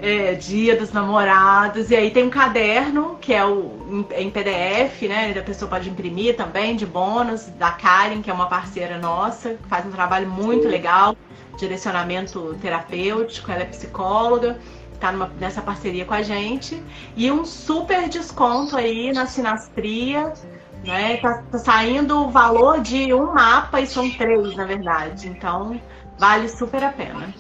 é, 0.02 0.34
Dia 0.34 0.78
dos 0.78 0.92
Namorados, 0.92 1.92
e 1.92 1.96
aí 1.96 2.12
tem 2.12 2.26
um 2.26 2.30
caderno 2.30 3.18
que 3.20 3.34
é 3.34 3.46
o 3.46 4.08
em 4.16 4.30
PDF, 4.30 5.02
né? 5.08 5.34
A 5.38 5.44
pessoa 5.44 5.70
pode 5.70 5.90
imprimir 5.90 6.36
também 6.36 6.76
de 6.76 6.86
bônus, 6.86 7.48
da 7.58 7.72
Karen, 7.72 8.22
que 8.22 8.30
é 8.30 8.34
uma 8.34 8.48
parceira 8.48 8.98
nossa, 8.98 9.56
que 9.56 9.68
faz 9.68 9.86
um 9.86 9.92
trabalho 9.92 10.30
muito 10.30 10.68
legal, 10.68 11.16
direcionamento 11.58 12.56
terapêutico, 12.62 13.52
ela 13.52 13.64
é 13.64 13.66
psicóloga, 13.66 14.60
tá 15.00 15.12
numa, 15.12 15.32
nessa 15.40 15.62
parceria 15.62 16.06
com 16.06 16.14
a 16.14 16.22
gente, 16.22 16.82
e 17.16 17.32
um 17.32 17.44
super 17.44 18.08
desconto 18.08 18.78
aí 18.78 19.12
na 19.12 19.26
sinastria. 19.26 20.34
Né? 20.86 21.18
Tá, 21.18 21.44
tá 21.52 21.58
saindo 21.58 22.22
o 22.22 22.30
valor 22.30 22.80
de 22.80 23.14
um 23.14 23.34
mapa 23.34 23.82
e 23.82 23.88
são 23.88 24.10
três, 24.12 24.56
na 24.56 24.64
verdade. 24.64 25.28
Então, 25.28 25.82
vale 26.18 26.48
super 26.48 26.82
a 26.82 26.90
pena. 26.90 27.34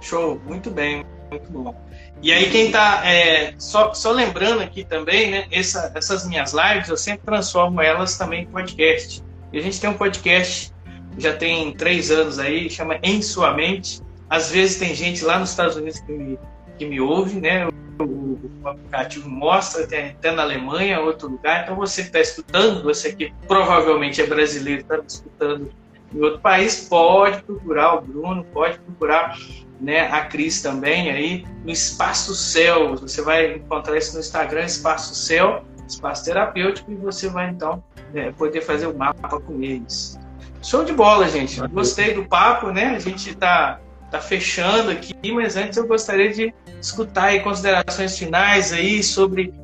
Show, 0.00 0.40
muito 0.46 0.70
bem 0.70 1.04
muito 1.30 1.50
bom. 1.50 1.74
E 2.22 2.32
aí 2.32 2.50
quem 2.50 2.70
tá 2.70 3.02
é, 3.06 3.54
só, 3.58 3.94
só 3.94 4.10
lembrando 4.12 4.62
aqui 4.62 4.84
também, 4.84 5.30
né? 5.30 5.46
Essa, 5.50 5.90
essas 5.94 6.26
minhas 6.26 6.52
lives 6.52 6.88
eu 6.88 6.96
sempre 6.96 7.24
transformo 7.24 7.80
elas 7.80 8.18
também 8.18 8.42
em 8.42 8.46
podcast. 8.46 9.22
E 9.52 9.58
a 9.58 9.62
gente 9.62 9.80
tem 9.80 9.88
um 9.88 9.94
podcast 9.94 10.72
já 11.18 11.34
tem 11.34 11.72
três 11.72 12.10
anos 12.10 12.38
aí, 12.38 12.70
chama 12.70 12.98
Em 13.02 13.20
Sua 13.22 13.52
Mente. 13.52 14.00
Às 14.28 14.50
vezes 14.50 14.78
tem 14.78 14.94
gente 14.94 15.24
lá 15.24 15.38
nos 15.38 15.50
Estados 15.50 15.76
Unidos 15.76 16.00
que 16.00 16.12
me, 16.12 16.38
que 16.78 16.86
me 16.86 17.00
ouve, 17.00 17.40
né? 17.40 17.66
O, 17.98 18.02
o, 18.02 18.68
aplicativo 18.68 19.28
mostra, 19.28 19.84
até 19.84 20.32
na 20.32 20.42
Alemanha, 20.42 21.00
outro 21.00 21.28
lugar. 21.28 21.64
Então 21.64 21.76
você 21.76 22.02
que 22.02 22.08
está 22.08 22.20
escutando, 22.20 22.82
você 22.82 23.12
que 23.12 23.32
provavelmente 23.46 24.22
é 24.22 24.26
brasileiro, 24.26 24.82
está 24.82 24.98
escutando 25.06 25.70
em 26.14 26.20
outro 26.22 26.40
país, 26.40 26.86
pode 26.88 27.42
procurar 27.42 27.96
o 27.96 28.00
Bruno, 28.00 28.44
pode 28.44 28.78
procurar 28.78 29.36
né, 29.80 30.02
a 30.10 30.24
Cris 30.26 30.60
também 30.60 31.10
aí 31.10 31.46
no 31.64 31.70
Espaço 31.70 32.34
Céu. 32.34 32.96
Você 32.96 33.22
vai 33.22 33.54
encontrar 33.54 33.96
isso 33.96 34.14
no 34.14 34.20
Instagram, 34.20 34.64
Espaço 34.64 35.14
Céu, 35.14 35.64
Espaço 35.88 36.24
Terapêutico, 36.24 36.92
e 36.92 36.94
você 36.94 37.28
vai 37.28 37.50
então 37.50 37.82
é, 38.14 38.30
poder 38.32 38.60
fazer 38.60 38.86
o 38.86 38.96
mapa 38.96 39.40
com 39.40 39.62
eles. 39.62 40.18
Show 40.62 40.84
de 40.84 40.92
bola, 40.92 41.28
gente. 41.28 41.60
Gostei 41.68 42.12
do 42.12 42.24
papo, 42.26 42.70
né? 42.70 42.94
A 42.94 42.98
gente 42.98 43.30
está 43.30 43.80
tá 44.10 44.20
fechando 44.20 44.90
aqui, 44.90 45.32
mas 45.32 45.56
antes 45.56 45.78
eu 45.78 45.86
gostaria 45.86 46.30
de 46.32 46.52
escutar 46.80 47.26
aí 47.26 47.40
considerações 47.40 48.18
finais 48.18 48.72
aí 48.72 49.02
sobre 49.02 49.54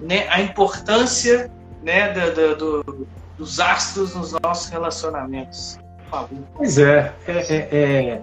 né, 0.00 0.26
a 0.30 0.40
importância 0.40 1.50
né, 1.82 2.12
do, 2.12 2.56
do, 2.56 3.06
dos 3.36 3.60
astros 3.60 4.14
nos 4.14 4.32
nossos 4.42 4.70
relacionamentos. 4.70 5.78
Por 6.04 6.10
favor. 6.10 6.38
Pois 6.54 6.78
é, 6.78 7.12
é, 7.26 7.32
é, 7.32 8.08
é 8.10 8.22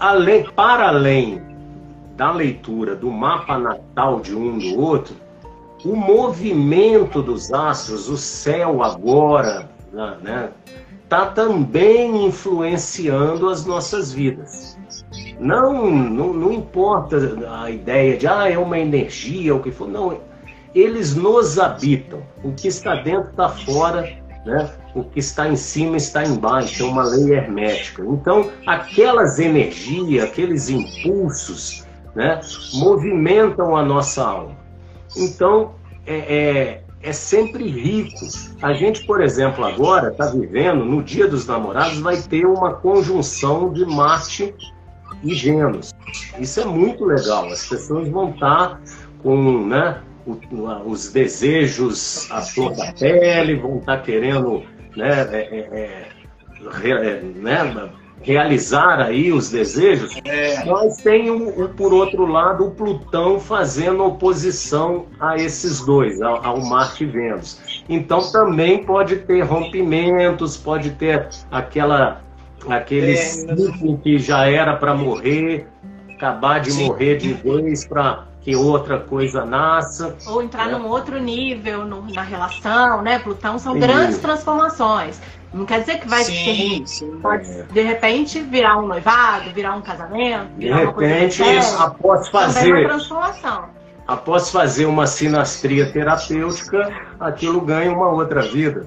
além, 0.00 0.44
para 0.50 0.88
além 0.88 1.40
da 2.16 2.32
leitura 2.32 2.96
do 2.96 3.10
mapa 3.10 3.58
natal 3.58 4.20
de 4.20 4.34
um 4.34 4.58
do 4.58 4.80
outro, 4.80 5.14
o 5.84 5.94
movimento 5.94 7.22
dos 7.22 7.52
astros, 7.52 8.08
o 8.08 8.16
céu 8.16 8.82
agora, 8.82 9.70
né, 10.22 10.50
tá 11.08 11.26
também 11.26 12.26
influenciando 12.26 13.48
as 13.48 13.64
nossas 13.64 14.12
vidas. 14.12 14.78
Não, 15.38 15.90
não, 15.90 16.32
não 16.32 16.52
importa 16.52 17.16
a 17.62 17.70
ideia 17.70 18.16
de 18.16 18.26
ah, 18.26 18.50
é 18.50 18.58
uma 18.58 18.78
energia, 18.78 19.54
o 19.54 19.60
que 19.60 19.70
for. 19.70 19.88
Não, 19.88 20.18
eles 20.74 21.14
nos 21.16 21.58
habitam. 21.58 22.22
O 22.44 22.52
que 22.52 22.68
está 22.68 22.96
dentro 22.96 23.30
está 23.30 23.48
fora 23.48 24.19
né? 24.44 24.70
O 24.94 25.04
que 25.04 25.18
está 25.18 25.48
em 25.48 25.56
cima 25.56 25.96
está 25.96 26.24
embaixo, 26.24 26.82
é 26.82 26.86
uma 26.86 27.04
lei 27.04 27.34
hermética. 27.34 28.02
Então, 28.04 28.50
aquelas 28.66 29.38
energias, 29.38 30.24
aqueles 30.24 30.68
impulsos, 30.68 31.86
né, 32.14 32.40
movimentam 32.74 33.76
a 33.76 33.84
nossa 33.84 34.24
alma. 34.24 34.56
Então, 35.16 35.74
é, 36.06 36.16
é, 36.16 36.84
é 37.02 37.12
sempre 37.12 37.68
rico. 37.68 38.26
A 38.62 38.72
gente, 38.72 39.04
por 39.06 39.20
exemplo, 39.20 39.64
agora 39.64 40.10
está 40.10 40.26
vivendo, 40.26 40.84
no 40.84 41.02
Dia 41.02 41.28
dos 41.28 41.46
Namorados, 41.46 41.98
vai 42.00 42.16
ter 42.16 42.46
uma 42.46 42.74
conjunção 42.74 43.72
de 43.72 43.84
Marte 43.84 44.54
e 45.22 45.34
Vênus. 45.34 45.92
Isso 46.38 46.60
é 46.60 46.64
muito 46.64 47.04
legal. 47.04 47.46
As 47.46 47.66
pessoas 47.66 48.08
vão 48.08 48.30
estar 48.30 48.70
tá 48.70 48.80
com, 49.22 49.66
né, 49.66 50.00
os 50.84 51.12
desejos 51.12 52.30
à 52.30 52.40
flor 52.40 52.74
da 52.74 52.92
pele, 52.92 53.56
vão 53.56 53.78
estar 53.78 53.96
tá 53.96 54.02
querendo 54.02 54.62
né, 54.96 55.28
é, 55.32 55.36
é, 55.36 56.08
é, 56.62 56.90
é, 56.90 57.22
né, 57.22 57.90
realizar 58.22 59.00
aí 59.00 59.32
os 59.32 59.50
desejos, 59.50 60.14
é. 60.24 60.64
mas 60.64 60.98
tem, 60.98 61.30
um, 61.30 61.64
um, 61.64 61.68
por 61.68 61.92
outro 61.92 62.26
lado, 62.26 62.66
o 62.66 62.70
Plutão 62.72 63.40
fazendo 63.40 64.04
oposição 64.04 65.06
a 65.18 65.36
esses 65.36 65.84
dois, 65.84 66.20
ao, 66.20 66.44
ao 66.44 66.60
Marte 66.60 67.04
e 67.04 67.06
Vênus. 67.06 67.60
Então 67.88 68.20
também 68.30 68.84
pode 68.84 69.16
ter 69.16 69.42
rompimentos, 69.42 70.56
pode 70.56 70.90
ter 70.90 71.28
aquela 71.50 72.22
aquele 72.68 73.16
ciclo 73.16 73.96
que 73.98 74.18
já 74.18 74.46
era 74.46 74.76
para 74.76 74.94
morrer, 74.94 75.66
acabar 76.14 76.60
de 76.60 76.72
Sim. 76.72 76.88
morrer 76.88 77.16
de 77.16 77.32
vez 77.32 77.86
para 77.86 78.26
que 78.42 78.56
outra 78.56 78.98
coisa 78.98 79.44
nasça. 79.44 80.16
Ou 80.26 80.42
entrar 80.42 80.66
né? 80.66 80.78
num 80.78 80.86
outro 80.86 81.18
nível 81.18 81.84
no, 81.84 82.02
na 82.12 82.22
relação, 82.22 83.02
né? 83.02 83.18
Plutão 83.18 83.58
são 83.58 83.74
sim. 83.74 83.80
grandes 83.80 84.18
transformações. 84.18 85.20
Não 85.52 85.66
quer 85.66 85.80
dizer 85.80 85.98
que 85.98 86.08
vai 86.08 86.22
sim, 86.22 86.84
sim, 86.86 87.18
pode 87.20 87.50
é. 87.50 87.64
de 87.64 87.82
repente 87.82 88.40
virar 88.40 88.78
um 88.78 88.86
noivado, 88.86 89.50
virar 89.52 89.74
um 89.74 89.82
casamento, 89.82 90.46
de 90.56 90.72
repente, 90.72 91.42
após 91.76 92.28
fazer 92.28 92.72
uma 92.72 92.88
transformação. 92.88 93.64
Após 94.06 94.50
fazer 94.50 94.86
uma 94.86 95.06
sinastria 95.06 95.92
terapêutica, 95.92 96.92
aquilo 97.18 97.60
ganha 97.60 97.92
uma 97.92 98.08
outra 98.10 98.42
vida. 98.42 98.86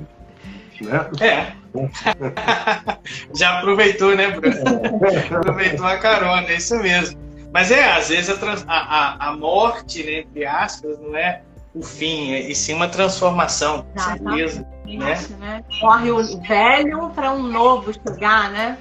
Né? 0.81 1.05
É. 1.19 1.51
Já 3.33 3.59
aproveitou, 3.59 4.15
né, 4.15 4.31
Bruno? 4.31 4.55
Aproveitou 5.37 5.85
a 5.85 5.97
carona, 5.97 6.47
é 6.47 6.55
isso 6.55 6.77
mesmo. 6.77 7.22
Mas 7.53 7.69
é, 7.69 7.91
às 7.91 8.09
vezes 8.09 8.31
a, 8.31 8.37
trans, 8.37 8.65
a, 8.67 8.73
a, 8.73 9.29
a, 9.29 9.37
morte, 9.37 10.03
né, 10.03 10.21
entre 10.21 10.43
aspas, 10.43 10.99
não 10.99 11.15
é 11.15 11.43
o 11.75 11.83
fim, 11.83 12.33
é, 12.33 12.49
e 12.49 12.55
sim 12.55 12.73
uma 12.73 12.87
transformação, 12.87 13.85
com 13.93 13.99
certeza. 13.99 14.67
Né? 14.87 15.19
né? 15.39 15.63
Corre 15.79 16.09
o 16.09 16.41
velho 16.41 17.11
para 17.11 17.31
um 17.31 17.43
novo 17.43 17.93
chegar, 17.93 18.49
né? 18.49 18.75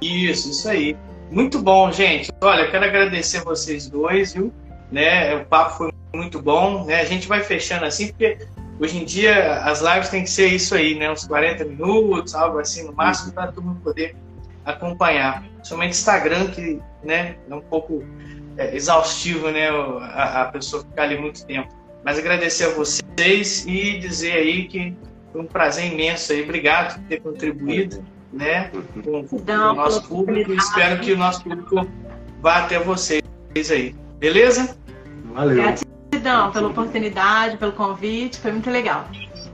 Isso, 0.00 0.50
isso 0.50 0.68
aí. 0.70 0.96
Muito 1.30 1.60
bom, 1.60 1.92
gente. 1.92 2.32
Olha, 2.40 2.62
eu 2.62 2.70
quero 2.70 2.86
agradecer 2.86 3.44
vocês 3.44 3.90
dois, 3.90 4.32
viu? 4.32 4.50
Né? 4.90 5.36
O 5.36 5.44
papo 5.44 5.76
foi 5.76 5.92
muito 6.14 6.40
bom, 6.40 6.86
né? 6.86 7.02
A 7.02 7.04
gente 7.04 7.28
vai 7.28 7.42
fechando 7.42 7.84
assim, 7.84 8.08
porque 8.08 8.38
hoje 8.80 8.96
em 8.96 9.04
dia 9.04 9.62
as 9.64 9.82
lives 9.82 10.08
tem 10.08 10.24
que 10.24 10.30
ser 10.30 10.46
isso 10.46 10.74
aí, 10.74 10.94
né? 10.94 11.10
Uns 11.12 11.26
40 11.26 11.66
minutos, 11.66 12.34
algo 12.34 12.58
assim, 12.58 12.84
no 12.84 12.92
máximo, 12.94 13.32
para 13.32 13.52
todo 13.52 13.62
mundo 13.62 13.80
poder 13.82 14.16
acompanhar. 14.70 15.44
Somente 15.62 15.92
Instagram, 15.92 16.48
que 16.48 16.80
né, 17.02 17.36
é 17.48 17.54
um 17.54 17.60
pouco 17.60 18.04
é, 18.56 18.74
exaustivo, 18.74 19.50
né? 19.50 19.68
A, 19.68 20.42
a, 20.42 20.44
pessoa 20.46 20.82
ficar 20.82 21.04
ali 21.04 21.18
muito 21.18 21.44
tempo. 21.46 21.68
Mas 22.04 22.18
agradecer 22.18 22.64
a 22.64 22.70
vocês 22.70 23.66
e 23.66 23.98
dizer 23.98 24.32
aí 24.32 24.66
que 24.66 24.96
foi 25.32 25.42
um 25.42 25.46
prazer 25.46 25.92
imenso 25.92 26.32
aí. 26.32 26.42
Obrigado 26.42 26.94
por 26.94 27.08
ter 27.08 27.20
contribuído 27.20 28.04
né, 28.32 28.70
com, 29.02 29.26
com 29.26 29.36
o 29.36 29.74
nosso 29.74 30.02
público. 30.08 30.52
Espero 30.52 31.00
que 31.00 31.12
o 31.12 31.16
nosso 31.16 31.42
público 31.42 31.86
vá 32.40 32.58
até 32.58 32.78
vocês 32.78 33.22
aí. 33.70 33.94
Beleza? 34.18 34.76
Valeu. 35.32 35.56
Gratidão 35.56 36.50
pela 36.50 36.68
oportunidade, 36.68 37.56
pelo 37.56 37.72
convite. 37.72 38.38
Foi 38.38 38.52
muito 38.52 38.70
legal. 38.70 39.06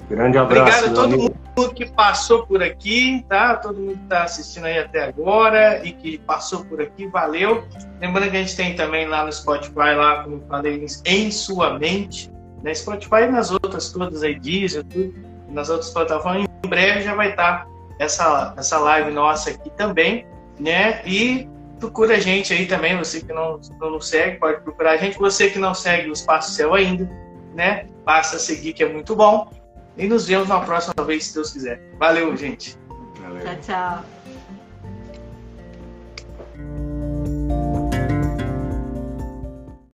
Grande 0.09 0.39
abraço. 0.39 0.79
Obrigado 0.79 0.91
a 0.91 1.03
todo 1.03 1.19
mundo 1.19 1.75
que 1.75 1.87
passou 1.87 2.47
por 2.47 2.63
aqui, 2.63 3.25
tá? 3.29 3.57
Todo 3.57 3.79
mundo 3.81 3.97
que 3.97 4.05
está 4.05 4.23
assistindo 4.23 4.67
aí 4.67 4.79
até 4.79 5.05
agora 5.05 5.85
e 5.85 5.93
que 5.93 6.19
passou 6.19 6.65
por 6.65 6.81
aqui, 6.81 7.07
valeu. 7.09 7.65
Lembrando 8.01 8.31
que 8.31 8.37
a 8.37 8.41
gente 8.41 8.57
tem 8.57 8.77
também 8.77 9.09
lá 9.09 9.25
no 9.25 9.33
Spotify, 9.33 9.95
lá, 9.97 10.23
como 10.23 10.37
eu 10.37 10.47
falei, 10.49 10.87
em 11.05 11.31
sua 11.31 11.79
mente, 11.79 12.31
né? 12.63 12.73
Spotify 12.75 13.23
e 13.25 13.27
nas 13.29 13.51
outras 13.51 13.91
todas 13.91 14.23
aí, 14.23 14.39
Deezer, 14.39 14.85
tudo, 14.85 15.15
nas 15.49 15.69
outras 15.69 15.91
plataformas. 15.91 16.47
Em 16.65 16.69
breve 16.69 17.03
já 17.03 17.15
vai 17.15 17.31
estar 17.31 17.67
essa, 17.99 18.55
essa 18.57 18.79
live 18.79 19.11
nossa 19.11 19.51
aqui 19.51 19.71
também, 19.71 20.27
né? 20.61 21.01
E 21.05 21.49
procura 21.81 22.15
a 22.15 22.21
gente 22.21 22.53
aí 22.53 22.67
também, 22.67 22.97
você 22.97 23.21
que 23.21 23.33
não, 23.33 23.61
não 23.81 23.91
nos 23.91 24.09
segue, 24.09 24.39
pode 24.39 24.61
procurar 24.61 24.93
a 24.93 24.97
gente. 24.97 25.19
Você 25.19 25.51
que 25.51 25.59
não 25.59 25.75
segue 25.75 26.11
o 26.11 26.13
Espaço 26.13 26.53
Céu 26.53 26.75
ainda, 26.75 27.11
né? 27.55 27.87
Basta 28.05 28.39
seguir 28.39 28.73
que 28.73 28.83
é 28.83 28.89
muito 28.89 29.17
bom. 29.17 29.51
E 29.97 30.07
nos 30.07 30.27
vemos 30.27 30.49
na 30.49 30.61
próxima 30.61 31.05
vez, 31.05 31.27
se 31.27 31.35
Deus 31.35 31.53
quiser. 31.53 31.81
Valeu, 31.99 32.37
gente. 32.37 32.77
Valeu. 33.21 33.43
Tchau, 33.43 33.57
tchau. 33.63 34.16